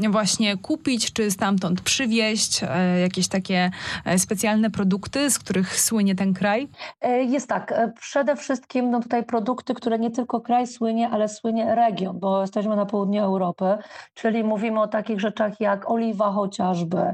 właśnie 0.10 0.58
kupić, 0.58 1.14
czy 1.14 1.32
stamtąd 1.32 1.82
przywieźć? 1.82 2.64
E, 2.64 3.00
jakieś 3.00 3.28
takie 3.28 3.72
e, 4.06 4.20
specjalne 4.20 4.72
produkty, 4.72 5.30
z 5.30 5.40
których 5.40 5.80
słynie 5.80 6.16
ten 6.16 6.34
kraj? 6.34 6.68
E, 7.02 7.24
jest 7.24 7.50
tak. 7.50 7.74
Przede 8.00 8.36
wszystkim 8.36 8.90
no 8.90 9.02
tutaj 9.02 9.24
produkty, 9.24 9.74
które 9.74 10.00
nie 10.00 10.12
tylko 10.12 10.42
kraj 10.42 10.68
słynie, 10.68 11.10
ale 11.10 11.30
słynie 11.30 11.76
region, 11.76 12.20
bo 12.20 12.42
jesteśmy 12.42 12.76
na 12.76 12.86
południu 12.86 13.24
Europy, 13.24 13.78
czyli 14.14 14.44
mówimy 14.44 14.82
o 14.82 14.88
takich 14.88 15.20
rzeczach 15.20 15.60
jak 15.60 15.92
oliwa 15.92 16.32
chociażby, 16.32 17.14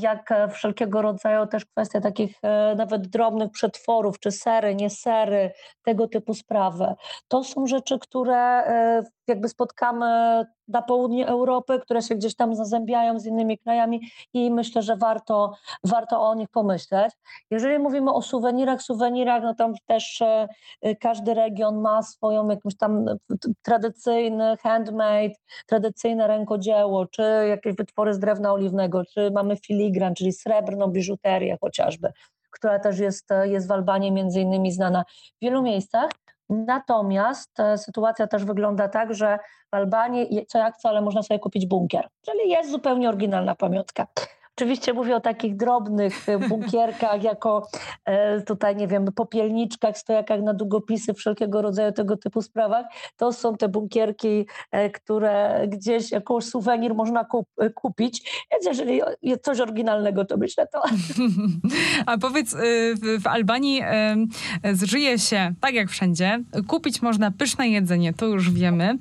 jak 0.00 0.32
e, 0.32 0.48
wszelkiego 0.48 1.02
rodzaju 1.02 1.46
też 1.46 1.64
kwestie 1.64 2.00
takich 2.00 2.38
e, 2.42 2.74
nawet 2.74 3.06
drobnych 3.06 3.50
przetworów, 3.50 4.20
czy 4.20 4.32
sery, 4.32 4.74
nie 4.74 4.90
sery, 4.90 5.52
tego 5.82 6.08
typu 6.08 6.34
sprawy. 6.34 6.94
To 7.28 7.44
są 7.44 7.66
rzeczy, 7.66 7.98
które 7.98 8.62
jakby 9.26 9.48
spotkamy 9.48 10.44
na 10.68 10.82
południu 10.82 11.26
Europy, 11.26 11.80
które 11.80 12.02
się 12.02 12.14
gdzieś 12.14 12.34
tam 12.34 12.54
zazębiają 12.54 13.18
z 13.18 13.26
innymi 13.26 13.58
krajami 13.58 14.00
i 14.32 14.50
myślę, 14.50 14.82
że 14.82 14.96
warto, 14.96 15.54
warto 15.84 16.22
o 16.22 16.34
nich 16.34 16.48
pomyśleć. 16.48 17.12
Jeżeli 17.50 17.78
mówimy 17.78 18.12
o 18.12 18.22
suwenirach, 18.22 18.82
suwenirach, 18.82 19.42
no 19.42 19.54
tam 19.54 19.72
też 19.86 20.22
każdy 21.00 21.34
region 21.34 21.80
ma 21.80 22.02
swoją 22.02 22.48
jakąś 22.48 22.76
tam 22.76 23.04
tradycyjny 23.62 24.56
handmade, 24.56 25.34
tradycyjne 25.66 26.26
rękodzieło, 26.26 27.06
czy 27.06 27.22
jakieś 27.48 27.76
wytwory 27.76 28.14
z 28.14 28.18
drewna 28.18 28.52
oliwnego, 28.52 29.04
czy 29.04 29.30
mamy 29.30 29.56
filigran, 29.66 30.14
czyli 30.14 30.32
srebrną 30.32 30.86
biżuterię 30.86 31.56
chociażby, 31.60 32.12
która 32.50 32.78
też 32.78 32.98
jest, 32.98 33.28
jest 33.44 33.68
w 33.68 33.72
Albanii 33.72 34.12
między 34.12 34.40
innymi 34.40 34.72
znana 34.72 35.04
w 35.10 35.44
wielu 35.44 35.62
miejscach. 35.62 36.10
Natomiast 36.48 37.60
e, 37.60 37.78
sytuacja 37.78 38.26
też 38.26 38.44
wygląda 38.44 38.88
tak, 38.88 39.14
że 39.14 39.38
w 39.72 39.74
Albanii 39.74 40.46
co 40.46 40.58
jak 40.58 40.76
co, 40.76 40.88
ale 40.88 41.00
można 41.02 41.22
sobie 41.22 41.40
kupić 41.40 41.66
bunkier, 41.66 42.08
czyli 42.22 42.50
jest 42.50 42.70
zupełnie 42.70 43.08
oryginalna 43.08 43.54
pamiątka. 43.54 44.06
Oczywiście 44.60 44.92
mówię 44.92 45.16
o 45.16 45.20
takich 45.20 45.56
drobnych 45.56 46.26
bunkierkach, 46.48 47.22
jako 47.22 47.68
tutaj, 48.46 48.76
nie 48.76 48.88
wiem, 48.88 49.04
popielniczkach, 49.04 49.98
stojakach 49.98 50.42
na 50.42 50.54
długopisy, 50.54 51.14
wszelkiego 51.14 51.62
rodzaju 51.62 51.92
tego 51.92 52.16
typu 52.16 52.42
sprawach. 52.42 52.86
To 53.16 53.32
są 53.32 53.56
te 53.56 53.68
bunkierki, 53.68 54.46
które 54.92 55.64
gdzieś 55.68 56.12
jako 56.12 56.40
suwenir 56.40 56.94
można 56.94 57.26
kupić. 57.74 58.44
Więc 58.52 58.66
jeżeli 58.66 59.00
jest 59.22 59.44
coś 59.44 59.60
oryginalnego, 59.60 60.24
to 60.24 60.36
myślę 60.36 60.66
to. 60.66 60.82
A 62.06 62.18
powiedz, 62.18 62.56
w 63.20 63.26
Albanii 63.26 63.82
zżyje 64.72 65.18
się 65.18 65.54
tak 65.60 65.74
jak 65.74 65.88
wszędzie. 65.88 66.40
Kupić 66.68 67.02
można 67.02 67.30
pyszne 67.30 67.68
jedzenie, 67.68 68.12
to 68.12 68.26
już 68.26 68.50
wiemy. 68.50 68.98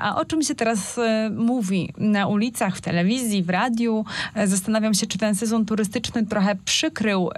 A 0.00 0.16
o 0.16 0.24
czym 0.24 0.42
się 0.42 0.54
teraz 0.54 1.00
mówi 1.30 1.92
na 1.98 2.26
ulicach, 2.26 2.76
w 2.76 2.80
telewizji, 2.80 3.42
w 3.42 3.50
radiu? 3.50 4.04
Zastanawiam 4.44 4.83
się, 4.92 5.06
czy 5.06 5.18
ten 5.18 5.34
sezon 5.34 5.66
turystyczny 5.66 6.26
trochę 6.26 6.54
przykrył 6.64 7.30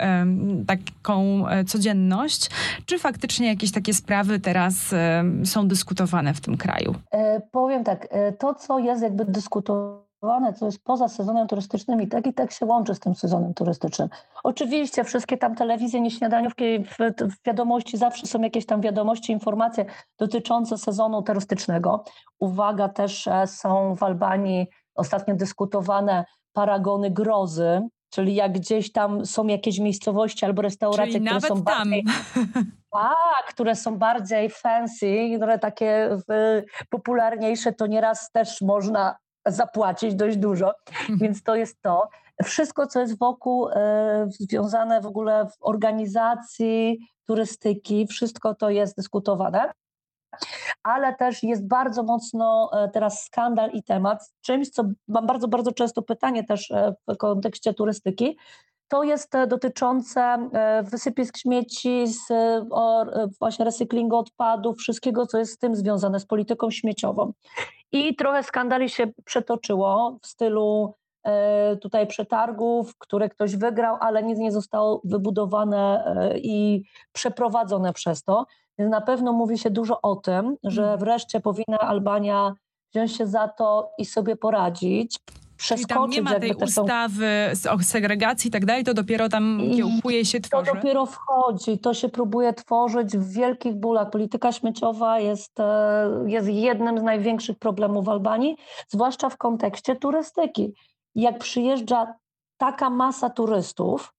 taką 0.67 1.49
e, 1.49 1.65
codzienność, 1.65 2.51
czy 2.87 2.99
faktycznie 2.99 3.49
jakieś 3.49 3.73
takie 3.73 3.95
sprawy 3.95 4.41
teraz 4.41 4.75
są 5.45 5.69
dyskutowane 5.69 6.35
w 6.35 6.41
tym 6.41 6.57
kraju? 6.57 6.95
E, 7.11 7.41
powiem 7.41 7.85
tak, 7.85 8.07
e, 8.11 8.33
to 8.33 8.55
co 8.55 8.79
jest 8.79 9.03
jakby 9.03 9.25
dyskutowane, 9.25 10.53
co 10.59 10.67
jest 10.67 10.85
poza 10.85 11.09
sezonem 11.09 11.47
turystycznym 11.49 12.03
i 12.03 12.09
tak 12.09 12.27
i 12.27 12.35
tak 12.35 12.53
się 12.53 12.67
łączy 12.67 12.95
z 12.95 13.01
tym 13.01 13.15
sezonem 13.15 13.55
turystycznym. 13.55 14.09
Oczywiście 14.45 15.05
wszystkie 15.05 15.37
tam 15.37 15.55
telewizje, 15.55 16.01
nieśniadaniówki, 16.01 16.79
w, 16.79 16.97
w 17.21 17.47
wiadomości 17.47 17.97
zawsze 17.97 18.27
są 18.27 18.41
jakieś 18.41 18.67
tam 18.67 18.81
wiadomości, 18.81 19.33
informacje 19.33 19.85
dotyczące 20.19 20.79
sezonu 20.79 21.23
turystycznego. 21.23 22.05
Uwaga, 22.39 22.89
też 22.89 23.29
są 23.47 23.95
w 23.97 24.03
Albanii 24.03 24.67
ostatnio 24.95 25.35
dyskutowane 25.35 26.25
paragony 26.57 27.11
grozy, 27.11 27.83
czyli 28.11 28.35
jak 28.35 28.53
gdzieś 28.53 28.93
tam 28.93 29.27
są 29.27 29.47
jakieś 29.47 29.79
miejscowości 29.79 30.45
albo 30.45 30.63
restauracje, 30.63 31.13
czyli 31.13 31.27
które 31.27 31.41
są 31.41 31.63
bardziej... 31.63 32.05
A, 32.91 33.15
które 33.49 33.77
są 33.77 33.99
bardziej 33.99 34.51
fancy, 34.51 35.31
które 35.37 35.59
takie 35.59 36.19
popularniejsze, 36.91 37.73
to 37.73 37.87
nieraz 37.87 38.31
też 38.33 38.63
można 38.63 39.17
zapłacić 39.47 40.15
dość 40.15 40.37
dużo, 40.37 40.73
mhm. 41.01 41.19
więc 41.19 41.43
to 41.43 41.57
jest 41.57 41.83
to. 41.83 42.09
Wszystko, 42.45 42.87
co 42.87 43.01
jest 43.01 43.19
wokół, 43.19 43.69
e, 43.69 44.27
związane 44.31 45.01
w 45.01 45.07
ogóle 45.07 45.47
w 45.47 45.57
organizacji 45.61 46.99
turystyki, 47.27 48.07
wszystko 48.07 48.55
to 48.55 48.71
jest 48.71 48.97
dyskutowane 48.97 49.73
ale 50.83 51.15
też 51.15 51.43
jest 51.43 51.69
bardzo 51.69 52.03
mocno 52.03 52.71
e, 52.73 52.89
teraz 52.89 53.25
skandal 53.25 53.71
i 53.71 53.83
temat, 53.83 54.33
czymś, 54.41 54.71
co 54.71 54.85
mam 55.09 55.27
bardzo, 55.27 55.49
bardzo 55.49 55.73
często 55.73 56.03
pytanie 56.03 56.45
też 56.45 56.71
e, 56.71 56.95
w 57.09 57.17
kontekście 57.17 57.75
turystyki, 57.75 58.39
to 58.89 59.03
jest 59.03 59.35
e, 59.35 59.47
dotyczące 59.47 60.51
wysypisk 60.83 61.37
śmieci, 61.37 62.07
z, 62.07 62.19
właśnie 63.41 63.65
recyklingu 63.65 64.17
odpadów, 64.17 64.79
wszystkiego, 64.79 65.27
co 65.27 65.39
jest 65.39 65.53
z 65.53 65.59
tym 65.59 65.77
związane, 65.77 66.21
z 66.21 66.27
polityką 66.27 66.71
śmieciową. 66.71 67.33
I 67.93 68.17
trochę 68.17 68.43
skandali 68.43 68.89
się 68.89 69.07
przetoczyło 69.25 70.19
w 70.23 70.27
stylu 70.27 70.95
tutaj 71.81 72.07
przetargów, 72.07 72.99
które 72.99 73.29
ktoś 73.29 73.57
wygrał, 73.57 73.97
ale 74.01 74.23
nic 74.23 74.39
nie 74.39 74.53
zostało 74.53 75.01
wybudowane 75.05 76.05
i 76.43 76.83
przeprowadzone 77.13 77.93
przez 77.93 78.23
to. 78.23 78.47
Więc 78.79 78.91
na 78.91 79.01
pewno 79.01 79.33
mówi 79.33 79.59
się 79.59 79.71
dużo 79.71 80.01
o 80.03 80.17
tym, 80.17 80.57
że 80.65 80.83
mhm. 80.83 81.01
wreszcie 81.01 81.41
powinna 81.41 81.79
Albania 81.79 82.55
wziąć 82.95 83.17
się 83.17 83.27
za 83.27 83.49
to 83.49 83.91
i 83.99 84.05
sobie 84.05 84.37
poradzić. 84.37 85.19
Czyli 85.57 85.87
tam 85.87 86.11
nie 86.11 86.23
ma 86.23 86.41
tej 86.41 86.55
ustawy 86.55 87.53
o 87.71 87.83
segregacji 87.83 88.49
i 88.49 88.51
tak 88.51 88.65
dalej, 88.65 88.85
to 88.85 88.95
dopiero 88.95 89.29
tam 89.29 89.61
kiełkuje 89.77 90.25
się 90.25 90.41
tworzy? 90.41 90.67
To 90.67 90.75
dopiero 90.75 91.07
wchodzi, 91.07 91.79
to 91.79 91.95
się 91.95 92.09
próbuje 92.09 92.53
tworzyć 92.53 93.17
w 93.17 93.33
wielkich 93.33 93.75
bólach. 93.75 94.11
Polityka 94.11 94.53
śmieciowa 94.53 95.21
jest, 95.21 95.61
e, 95.61 96.25
jest 96.27 96.49
jednym 96.49 96.99
z 96.99 97.03
największych 97.03 97.59
problemów 97.59 98.05
w 98.05 98.09
Albanii, 98.09 98.57
zwłaszcza 98.89 99.29
w 99.29 99.37
kontekście 99.37 99.97
turystyki. 99.97 100.75
Jak 101.17 101.39
przyjeżdża 101.39 102.15
taka 102.57 102.91
masa 102.91 103.31
turystów, 103.31 104.15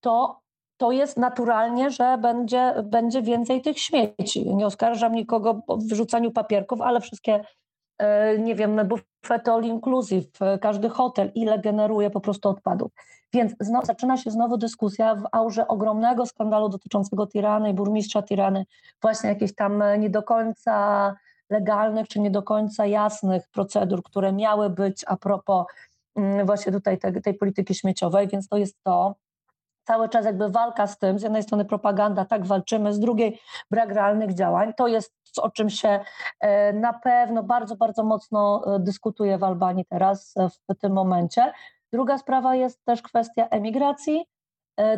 to 0.00 0.40
to 0.78 0.92
jest 0.92 1.16
naturalnie, 1.16 1.90
że 1.90 2.18
będzie, 2.18 2.74
będzie 2.84 3.22
więcej 3.22 3.62
tych 3.62 3.78
śmieci. 3.78 4.54
Nie 4.56 4.66
oskarżam 4.66 5.12
nikogo 5.12 5.62
o 5.66 5.76
wyrzucaniu 5.76 6.30
papierków, 6.30 6.80
ale 6.80 7.00
wszystkie, 7.00 7.44
e, 7.98 8.38
nie 8.38 8.54
wiem, 8.54 8.88
bufety 8.88 9.50
all 9.50 9.64
inclusive, 9.64 10.38
każdy 10.60 10.88
hotel, 10.88 11.30
ile 11.34 11.58
generuje 11.58 12.10
po 12.10 12.20
prostu 12.20 12.48
odpadów. 12.48 12.92
Więc 13.32 13.54
znowu, 13.60 13.86
zaczyna 13.86 14.16
się 14.16 14.30
znowu 14.30 14.56
dyskusja 14.56 15.14
w 15.14 15.24
aurze 15.32 15.68
ogromnego 15.68 16.26
skandalu 16.26 16.68
dotyczącego 16.68 17.26
Tirany 17.26 17.70
i 17.70 17.74
burmistrza 17.74 18.22
Tirany, 18.22 18.66
właśnie 19.02 19.28
jakichś 19.28 19.54
tam 19.54 19.82
nie 19.98 20.10
do 20.10 20.22
końca 20.22 21.14
legalnych 21.50 22.08
czy 22.08 22.20
nie 22.20 22.30
do 22.30 22.42
końca 22.42 22.86
jasnych 22.86 23.48
procedur, 23.48 24.02
które 24.02 24.32
miały 24.32 24.70
być 24.70 25.04
a 25.06 25.16
propos 25.16 25.66
właśnie 26.44 26.72
tutaj 26.72 26.98
tej, 26.98 27.22
tej 27.22 27.34
polityki 27.34 27.74
śmieciowej, 27.74 28.28
więc 28.28 28.48
to 28.48 28.56
jest 28.56 28.76
to 28.82 29.14
cały 29.88 30.08
czas 30.08 30.24
jakby 30.24 30.48
walka 30.48 30.86
z 30.86 30.98
tym, 30.98 31.18
z 31.18 31.22
jednej 31.22 31.42
strony 31.42 31.64
propaganda, 31.64 32.24
tak 32.24 32.46
walczymy, 32.46 32.92
z 32.92 33.00
drugiej 33.00 33.40
brak 33.70 33.92
realnych 33.92 34.34
działań. 34.34 34.72
To 34.76 34.88
jest 34.88 35.14
o 35.42 35.50
czym 35.50 35.70
się 35.70 36.00
e, 36.40 36.72
na 36.72 36.92
pewno 36.92 37.42
bardzo, 37.42 37.76
bardzo 37.76 38.04
mocno 38.04 38.62
e, 38.66 38.80
dyskutuje 38.80 39.38
w 39.38 39.44
Albanii 39.44 39.84
teraz, 39.84 40.34
e, 40.36 40.48
w 40.48 40.78
tym 40.78 40.92
momencie. 40.92 41.52
Druga 41.92 42.18
sprawa 42.18 42.54
jest 42.54 42.84
też 42.84 43.02
kwestia 43.02 43.48
emigracji, 43.48 44.24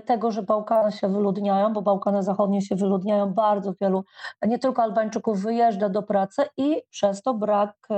tego, 0.04 0.30
że 0.30 0.42
Bałkany 0.42 0.92
się 0.92 1.08
wyludniają, 1.08 1.72
bo 1.72 1.82
Bałkany 1.82 2.22
Zachodnie 2.22 2.62
się 2.62 2.76
wyludniają, 2.76 3.32
bardzo 3.32 3.72
wielu, 3.80 4.04
nie 4.42 4.58
tylko 4.58 4.82
Albańczyków 4.82 5.42
wyjeżdża 5.42 5.88
do 5.88 6.02
pracy 6.02 6.42
i 6.56 6.82
przez 6.90 7.22
to 7.22 7.34
brak 7.34 7.88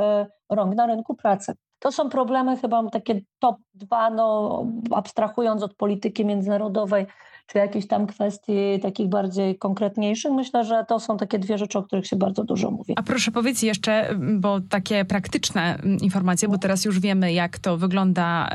rąk 0.51 0.75
na 0.75 0.87
rynku 0.87 1.15
pracy. 1.15 1.55
To 1.83 1.93
są 1.93 2.09
problemy 2.09 2.57
chyba 2.57 2.91
takie 2.91 3.21
top 3.39 3.57
dwa, 3.75 4.11
no, 4.11 4.65
abstrahując 4.91 5.63
od 5.63 5.75
polityki 5.75 6.25
międzynarodowej, 6.25 7.07
czy 7.53 7.59
jakichś 7.59 7.87
tam 7.87 8.07
kwestii 8.07 8.81
takich 8.83 9.09
bardziej 9.09 9.59
konkretniejszych. 9.59 10.33
Myślę, 10.33 10.65
że 10.65 10.85
to 10.89 11.01
są 11.01 11.17
takie 11.17 11.39
dwie 11.39 11.59
rzeczy, 11.59 11.79
o 11.79 11.83
których 11.83 12.07
się 12.07 12.17
bardzo 12.17 12.45
dużo 12.45 12.71
mówi. 12.71 12.95
A 12.97 13.03
proszę 13.03 13.31
powiedz 13.31 13.63
jeszcze, 13.63 14.15
bo 14.39 14.61
takie 14.61 15.05
praktyczne 15.05 15.79
informacje, 16.03 16.49
bo 16.49 16.59
teraz 16.59 16.85
już 16.85 17.01
wiemy, 17.01 17.33
jak 17.33 17.59
to 17.59 17.77
wygląda, 17.77 18.51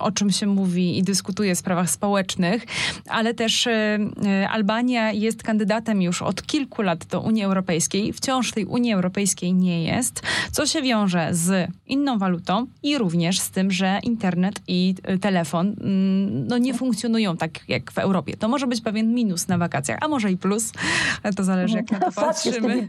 o 0.00 0.12
czym 0.12 0.30
się 0.30 0.46
mówi 0.46 0.98
i 0.98 1.02
dyskutuje 1.02 1.54
w 1.54 1.58
sprawach 1.58 1.90
społecznych, 1.90 2.66
ale 3.08 3.34
też 3.34 3.68
Albania 4.50 5.12
jest 5.12 5.42
kandydatem 5.42 6.02
już 6.02 6.22
od 6.22 6.42
kilku 6.42 6.82
lat 6.82 7.04
do 7.04 7.20
Unii 7.20 7.44
Europejskiej. 7.44 8.12
Wciąż 8.12 8.52
tej 8.52 8.64
Unii 8.64 8.92
Europejskiej 8.92 9.54
nie 9.54 9.84
jest, 9.84 10.22
co 10.52 10.66
się 10.66 10.82
wiąże 10.82 11.28
z 11.30 11.70
inną 11.86 12.18
walutą 12.18 12.66
i 12.82 12.98
również 12.98 13.38
z 13.38 13.50
tym, 13.50 13.70
że 13.70 13.98
internet 14.02 14.60
i 14.68 14.94
y, 15.10 15.18
telefon 15.18 15.66
mm, 15.80 16.46
no, 16.46 16.58
nie 16.58 16.74
funkcjonują 16.74 17.36
tak 17.36 17.68
jak 17.68 17.92
w 17.92 17.98
Europie. 17.98 18.25
To 18.34 18.48
może 18.48 18.66
być 18.66 18.80
pewien 18.80 19.14
minus 19.14 19.48
na 19.48 19.58
wakacjach, 19.58 19.98
a 20.02 20.08
może 20.08 20.30
i 20.30 20.36
plus. 20.36 20.72
To 21.36 21.44
zależy, 21.44 21.76
jak 21.76 21.90
na 21.90 21.98
to 22.00 22.12
patrzymy. 22.12 22.86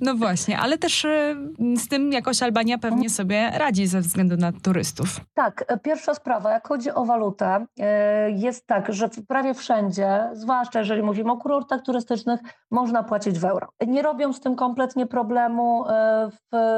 No 0.00 0.14
właśnie, 0.14 0.58
ale 0.58 0.78
też 0.78 1.04
y, 1.04 1.36
z 1.76 1.88
tym 1.88 2.12
jakoś 2.12 2.42
Albania 2.42 2.78
pewnie 2.78 3.10
sobie 3.10 3.50
radzi 3.54 3.86
ze 3.86 4.00
względu 4.00 4.36
na 4.36 4.52
turystów. 4.52 5.20
Tak, 5.34 5.64
e, 5.68 5.78
pierwsza 5.78 6.14
sprawa, 6.14 6.52
jak 6.52 6.68
chodzi 6.68 6.90
o 6.90 7.04
walutę, 7.04 7.66
e, 7.80 8.30
jest 8.30 8.66
tak, 8.66 8.92
że 8.92 9.08
prawie 9.28 9.54
wszędzie, 9.54 10.30
zwłaszcza 10.32 10.78
jeżeli 10.78 11.02
mówimy 11.02 11.32
o 11.32 11.36
kurortach 11.36 11.82
turystycznych, 11.82 12.40
można 12.70 13.02
płacić 13.02 13.38
w 13.38 13.44
euro. 13.44 13.68
Nie 13.86 14.02
robią 14.02 14.32
z 14.32 14.40
tym 14.40 14.56
kompletnie 14.56 15.06
problemu, 15.06 15.84
e, 15.88 16.30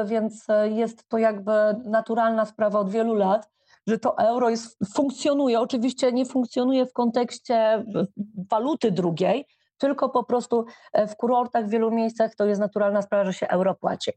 więc 0.05 0.47
jest 0.69 1.09
to 1.09 1.17
jakby 1.17 1.51
naturalna 1.85 2.45
sprawa 2.45 2.79
od 2.79 2.89
wielu 2.89 3.15
lat 3.15 3.56
że 3.87 3.99
to 3.99 4.17
euro 4.17 4.49
jest, 4.49 4.77
funkcjonuje. 4.93 5.59
Oczywiście 5.59 6.11
nie 6.11 6.25
funkcjonuje 6.25 6.85
w 6.85 6.93
kontekście 6.93 7.85
waluty 8.49 8.91
drugiej, 8.91 9.45
tylko 9.77 10.09
po 10.09 10.23
prostu 10.23 10.65
e, 10.93 11.07
w 11.07 11.15
kurortach 11.15 11.65
w 11.65 11.69
wielu 11.69 11.91
miejscach 11.91 12.35
to 12.35 12.45
jest 12.45 12.61
naturalna 12.61 13.01
sprawa, 13.01 13.25
że 13.25 13.33
się 13.33 13.47
euro 13.47 13.75
płaci. 13.75 14.11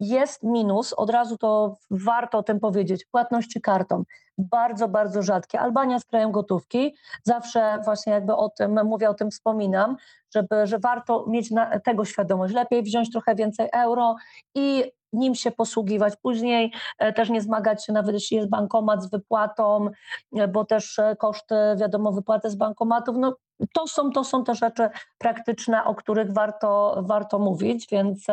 Jest 0.00 0.42
minus, 0.42 0.92
od 0.92 1.10
razu 1.10 1.38
to 1.38 1.76
warto 1.90 2.38
o 2.38 2.42
tym 2.42 2.60
powiedzieć, 2.60 3.04
płatności 3.04 3.60
kartą. 3.60 4.02
Bardzo, 4.38 4.88
bardzo 4.88 5.22
rzadkie. 5.22 5.60
Albania 5.60 5.94
jest 5.94 6.08
krajem 6.08 6.32
gotówki. 6.32 6.94
Zawsze 7.22 7.78
właśnie 7.84 8.12
jakby 8.12 8.36
o 8.36 8.48
tym 8.48 8.80
mówię, 8.84 9.10
o 9.10 9.14
tym 9.14 9.30
wspominam, 9.30 9.96
żeby, 10.34 10.66
że 10.66 10.78
warto 10.78 11.24
mieć 11.28 11.50
tego 11.84 12.04
świadomość. 12.04 12.54
Lepiej 12.54 12.82
wziąć 12.82 13.12
trochę 13.12 13.34
więcej 13.34 13.68
euro 13.72 14.16
i 14.54 14.92
nim 15.16 15.34
się 15.34 15.50
posługiwać. 15.50 16.14
Później 16.22 16.72
e, 16.98 17.12
też 17.12 17.30
nie 17.30 17.40
zmagać 17.40 17.84
się, 17.84 17.92
nawet 17.92 18.14
jeśli 18.14 18.36
jest 18.36 18.48
bankomat 18.48 19.02
z 19.02 19.10
wypłatą, 19.10 19.88
e, 20.36 20.48
bo 20.48 20.64
też 20.64 20.98
e, 20.98 21.16
koszty, 21.16 21.54
wiadomo, 21.80 22.12
wypłaty 22.12 22.50
z 22.50 22.54
bankomatów, 22.54 23.16
no 23.18 23.36
to 23.72 23.86
są, 23.86 24.10
to 24.10 24.24
są 24.24 24.44
te 24.44 24.54
rzeczy 24.54 24.90
praktyczne, 25.18 25.84
o 25.84 25.94
których 25.94 26.32
warto, 26.32 27.02
warto 27.06 27.38
mówić, 27.38 27.86
więc 27.90 28.26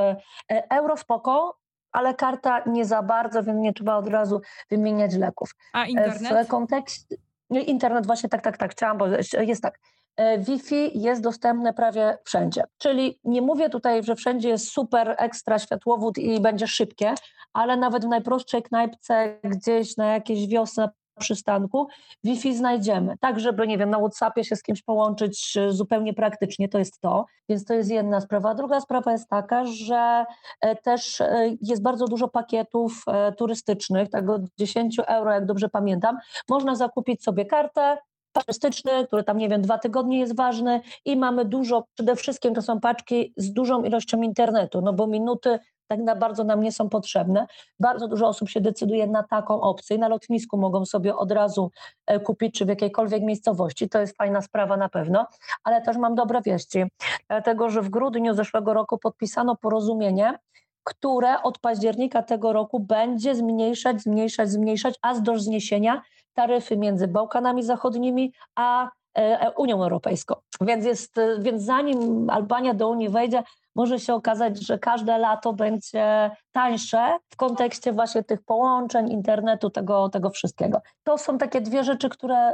euro 0.70 0.98
spoko, 0.98 1.58
ale 1.92 2.14
karta 2.14 2.64
nie 2.66 2.86
za 2.86 3.04
bardzo, 3.04 3.44
więc 3.44 3.60
nie 3.60 3.74
trzeba 3.74 3.96
od 3.96 4.08
razu 4.08 4.42
wymieniać 4.70 5.16
leków. 5.16 5.56
A 5.74 5.86
internet? 5.86 6.48
W 6.48 6.50
kontekście... 6.50 7.16
Internet 7.50 8.06
właśnie 8.06 8.30
tak, 8.30 8.42
tak, 8.42 8.58
tak, 8.58 8.72
chciałam, 8.72 8.98
bo 8.98 9.06
jest 9.42 9.62
tak. 9.62 9.80
E, 10.18 10.38
Wi-Fi 10.38 11.00
jest 11.00 11.22
dostępne 11.22 11.74
prawie 11.74 12.18
wszędzie. 12.24 12.64
Czyli 12.78 13.20
nie 13.24 13.42
mówię 13.42 13.70
tutaj, 13.70 14.04
że 14.04 14.16
wszędzie 14.16 14.50
jest 14.50 14.72
super 14.72 15.16
ekstra 15.18 15.60
światłowód 15.60 16.18
i 16.18 16.40
będzie 16.40 16.68
szybkie, 16.68 17.14
ale 17.54 17.78
nawet 17.78 18.06
w 18.06 18.08
najprostszej 18.08 18.64
knajpce 18.64 19.40
gdzieś 19.44 19.98
na 19.98 20.06
jakiejś 20.06 20.48
wiosce 20.48 20.90
przystanku 21.20 21.88
Wi-Fi 22.24 22.56
znajdziemy. 22.56 23.18
Tak, 23.20 23.40
żeby, 23.40 23.68
nie 23.68 23.78
wiem, 23.78 23.90
na 23.90 23.98
WhatsAppie 23.98 24.44
się 24.44 24.56
z 24.56 24.64
kimś 24.64 24.82
połączyć 24.82 25.58
e, 25.58 25.72
zupełnie 25.72 26.14
praktycznie, 26.14 26.70
to 26.70 26.80
jest 26.80 27.00
to. 27.00 27.26
Więc 27.50 27.66
to 27.66 27.74
jest 27.74 27.92
jedna 27.92 28.22
sprawa. 28.22 28.56
Druga 28.56 28.82
sprawa 28.82 29.12
jest 29.12 29.30
taka, 29.30 29.66
że 29.66 30.26
e, 30.62 30.76
też 30.76 31.22
jest 31.62 31.82
bardzo 31.82 32.06
dużo 32.06 32.28
pakietów 32.28 33.04
turystycznych, 33.38 34.10
tak 34.10 34.30
od 34.30 34.42
10 34.58 35.00
euro, 35.08 35.32
jak 35.32 35.46
dobrze 35.46 35.70
pamiętam, 35.70 36.18
można 36.50 36.76
zakupić 36.76 37.24
sobie 37.24 37.46
kartę, 37.46 37.98
turystyczny, 38.34 39.08
który 39.08 39.24
tam, 39.24 39.38
nie 39.38 39.50
wiem, 39.50 39.62
dwa 39.62 39.78
tygodnie 39.78 40.20
jest 40.20 40.36
ważny 40.36 40.82
i 41.06 41.18
mamy 41.18 41.46
dużo, 41.46 41.84
przede 41.94 42.16
wszystkim 42.16 42.54
to 42.54 42.62
są 42.62 42.80
paczki 42.80 43.34
z 43.38 43.54
dużą 43.54 43.84
ilością 43.84 44.22
internetu, 44.22 44.82
no 44.82 44.94
bo 44.94 45.08
minuty 45.08 45.60
tak 45.88 46.00
na 46.00 46.16
bardzo 46.16 46.44
nam 46.44 46.62
nie 46.62 46.72
są 46.72 46.90
potrzebne. 46.90 47.48
Bardzo 47.80 48.08
dużo 48.08 48.28
osób 48.28 48.50
się 48.50 48.62
decyduje 48.62 49.08
na 49.08 49.24
taką 49.24 49.62
opcję. 49.62 49.98
Na 49.98 50.08
lotnisku 50.08 50.58
mogą 50.58 50.86
sobie 50.86 51.16
od 51.16 51.32
razu 51.32 51.72
e, 52.06 52.20
kupić, 52.20 52.56
czy 52.56 52.66
w 52.66 52.68
jakiejkolwiek 52.68 53.24
miejscowości. 53.24 53.90
To 53.90 54.00
jest 54.00 54.18
fajna 54.18 54.42
sprawa 54.42 54.78
na 54.78 54.90
pewno, 54.90 55.28
ale 55.64 55.82
też 55.82 55.98
mam 55.98 56.16
dobre 56.16 56.42
wieści, 56.42 56.84
dlatego 57.28 57.70
że 57.70 57.82
w 57.82 57.90
grudniu 57.90 58.34
zeszłego 58.34 58.74
roku 58.74 58.98
podpisano 58.98 59.56
porozumienie, 59.56 60.40
które 60.84 61.42
od 61.42 61.60
października 61.60 62.24
tego 62.24 62.54
roku 62.54 62.80
będzie 62.80 63.36
zmniejszać, 63.36 64.02
zmniejszać, 64.02 64.50
zmniejszać, 64.50 64.96
aż 65.02 65.22
do 65.22 65.40
zniesienia 65.40 66.02
taryfy 66.34 66.78
między 66.78 67.08
Bałkanami 67.08 67.64
Zachodnimi 67.64 68.34
a 68.56 68.86
e, 68.86 69.42
e, 69.42 69.52
Unią 69.52 69.84
Europejską. 69.84 70.36
Więc, 70.62 70.86
jest, 70.86 71.18
e, 71.18 71.40
więc 71.40 71.64
zanim 71.64 72.30
Albania 72.30 72.74
do 72.74 72.90
Unii 72.90 73.10
wejdzie, 73.10 73.44
może 73.76 74.00
się 74.00 74.14
okazać, 74.14 74.66
że 74.66 74.80
każde 74.80 75.18
lato 75.18 75.54
będzie 75.54 76.32
tańsze 76.52 77.18
w 77.30 77.36
kontekście 77.36 77.94
właśnie 77.94 78.24
tych 78.24 78.44
połączeń, 78.44 79.12
internetu, 79.12 79.70
tego, 79.70 80.10
tego 80.10 80.30
wszystkiego. 80.30 80.82
To 81.04 81.18
są 81.18 81.38
takie 81.38 81.62
dwie 81.62 81.84
rzeczy, 81.84 82.10
które 82.10 82.54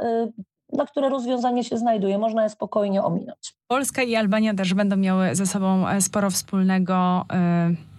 na 0.72 0.86
które 0.86 1.08
rozwiązanie 1.08 1.64
się 1.64 1.78
znajduje. 1.78 2.18
Można 2.18 2.42
je 2.42 2.48
spokojnie 2.48 3.02
ominąć. 3.02 3.54
Polska 3.66 4.02
i 4.02 4.16
Albania 4.16 4.54
też 4.54 4.74
będą 4.74 4.96
miały 4.96 5.34
ze 5.34 5.46
sobą 5.46 5.84
sporo 6.00 6.30
wspólnego 6.30 7.24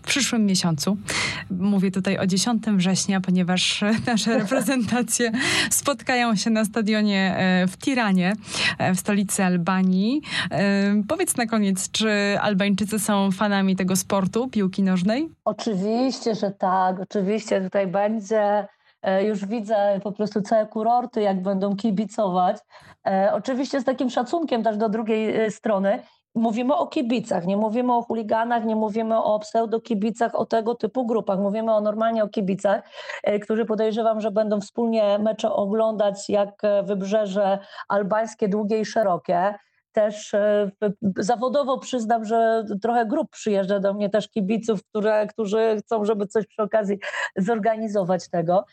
w 0.02 0.08
przyszłym 0.08 0.46
miesiącu. 0.46 0.98
Mówię 1.50 1.92
tutaj 1.92 2.18
o 2.18 2.28
10 2.28 2.64
września, 2.64 3.22
ponieważ 3.22 3.84
nasze 4.08 4.38
reprezentacje 4.40 5.32
spotkają 5.70 6.36
się 6.36 6.50
na 6.50 6.66
stadionie 6.66 7.36
e, 7.38 7.68
w 7.68 7.78
Tiranie, 7.78 8.34
e, 8.78 8.94
w 8.94 9.00
stolicy 9.00 9.44
Albanii. 9.44 10.22
E, 10.52 11.04
powiedz 11.08 11.38
na 11.38 11.46
koniec, 11.46 11.92
czy 11.92 12.38
Albańczycy 12.42 13.00
są 13.00 13.32
fanami 13.32 13.76
tego 13.76 13.96
sportu, 13.96 14.48
piłki 14.48 14.84
nożnej? 14.84 15.30
Oczywiście, 15.46 16.36
że 16.36 16.52
tak. 16.52 17.00
Oczywiście 17.00 17.62
tutaj 17.62 17.88
będzie 17.88 18.68
już 19.28 19.46
widzę 19.46 20.00
po 20.04 20.12
prostu 20.12 20.42
całe 20.42 20.68
kurorty, 20.68 21.22
jak 21.22 21.42
będą 21.42 21.76
kibicować. 21.76 22.58
oczywiście 23.34 23.82
z 23.82 23.84
takim 23.84 24.10
szacunkiem 24.10 24.64
też 24.64 24.78
do 24.78 24.90
drugiej 24.90 25.52
strony 25.52 26.00
mówimy 26.36 26.76
o 26.76 26.88
kibicach, 26.88 27.46
nie 27.46 27.58
mówimy 27.58 27.94
o 27.94 28.02
chuliganach, 28.02 28.66
nie 28.66 28.76
mówimy 28.76 29.24
o 29.24 29.40
pseudokibicach, 29.40 30.36
o 30.36 30.46
tego 30.46 30.76
typu 30.76 31.06
grupach. 31.06 31.40
Mówimy 31.40 31.74
o 31.74 31.82
normalnie 31.82 32.24
o 32.24 32.30
kibicach, 32.30 32.84
e, 33.24 33.40
którzy 33.40 33.66
podejrzewam, 33.66 34.22
że 34.22 34.32
będą 34.32 34.62
wspólnie 34.62 35.20
mecze 35.20 35.52
oglądać 35.52 36.30
jak 36.30 36.64
e, 36.64 36.84
wybrzeże 36.84 37.60
albańskie, 37.88 38.48
długie 38.48 38.80
i 38.80 38.86
szerokie. 38.86 39.56
Też 39.92 40.34
e, 40.34 40.72
zawodowo 41.18 41.78
przyznam, 41.78 42.26
że 42.26 42.66
trochę 42.82 43.06
grup 43.06 43.30
przyjeżdża 43.32 43.80
do 43.80 43.94
mnie 43.94 44.10
też 44.10 44.30
kibiców, 44.30 44.84
które, 44.84 45.28
którzy 45.28 45.78
chcą, 45.80 46.06
żeby 46.06 46.28
coś 46.28 46.48
przy 46.48 46.62
okazji 46.62 46.98
zorganizować 47.38 48.30
tego. 48.30 48.66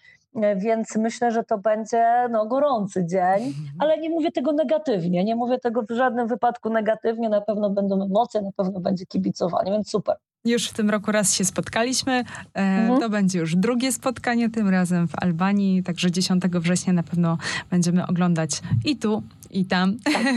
E, 0.42 0.56
więc 0.56 0.96
myślę, 0.96 1.30
że 1.30 1.44
to 1.44 1.58
będzie 1.58 2.28
no, 2.30 2.46
gorący 2.46 3.06
dzień, 3.06 3.46
mhm. 3.46 3.68
ale 3.78 3.98
nie 3.98 4.10
mówię 4.10 4.32
tego 4.32 4.52
negatywnie, 4.52 5.24
nie 5.24 5.36
mówię 5.36 5.58
tego 5.58 5.82
w 5.82 5.90
żadnym 5.90 6.28
wypadku 6.28 6.70
negatywnie, 6.70 7.28
na 7.28 7.40
pewno 7.40 7.70
będą 7.70 8.04
emocje, 8.04 8.42
na 8.42 8.52
pewno 8.56 8.80
będzie 8.80 9.06
kibicowanie, 9.06 9.72
więc 9.72 9.90
super. 9.90 10.16
Już 10.44 10.68
w 10.68 10.74
tym 10.74 10.90
roku 10.90 11.12
raz 11.12 11.34
się 11.34 11.44
spotkaliśmy. 11.44 12.12
E, 12.12 12.24
mhm. 12.54 13.00
To 13.00 13.10
będzie 13.10 13.38
już 13.38 13.56
drugie 13.56 13.92
spotkanie, 13.92 14.50
tym 14.50 14.68
razem 14.68 15.08
w 15.08 15.22
Albanii. 15.22 15.82
Także 15.82 16.10
10 16.10 16.42
września 16.44 16.92
na 16.92 17.02
pewno 17.02 17.38
będziemy 17.70 18.06
oglądać 18.06 18.50
i 18.84 18.96
tu, 18.96 19.22
i 19.50 19.64
tam. 19.64 19.96
Tak. 19.98 20.22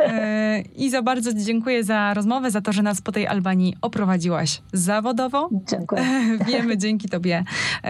E, 0.00 0.62
I 0.76 0.90
za 0.90 1.02
bardzo 1.02 1.32
dziękuję 1.34 1.84
za 1.84 2.14
rozmowę, 2.14 2.50
za 2.50 2.60
to, 2.60 2.72
że 2.72 2.82
nas 2.82 3.00
po 3.00 3.12
tej 3.12 3.26
Albanii 3.26 3.74
oprowadziłaś 3.82 4.62
zawodowo. 4.72 5.48
Dziękuję. 5.52 6.02
Wiemy 6.48 6.78
dzięki 6.78 7.08
Tobie 7.08 7.44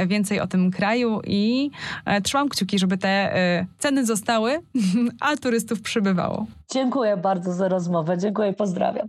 więcej 0.06 0.40
o 0.40 0.46
tym 0.46 0.70
kraju 0.70 1.20
i 1.26 1.70
e, 2.04 2.20
trzymam 2.20 2.48
kciuki, 2.48 2.78
żeby 2.78 2.98
te 2.98 3.34
ceny 3.78 4.06
zostały, 4.06 4.60
a 5.20 5.36
turystów 5.36 5.82
przybywało. 5.82 6.46
Dziękuję 6.72 7.16
bardzo 7.16 7.52
za 7.52 7.68
rozmowę. 7.68 8.18
Dziękuję 8.18 8.50
i 8.50 8.54
pozdrawiam. 8.54 9.02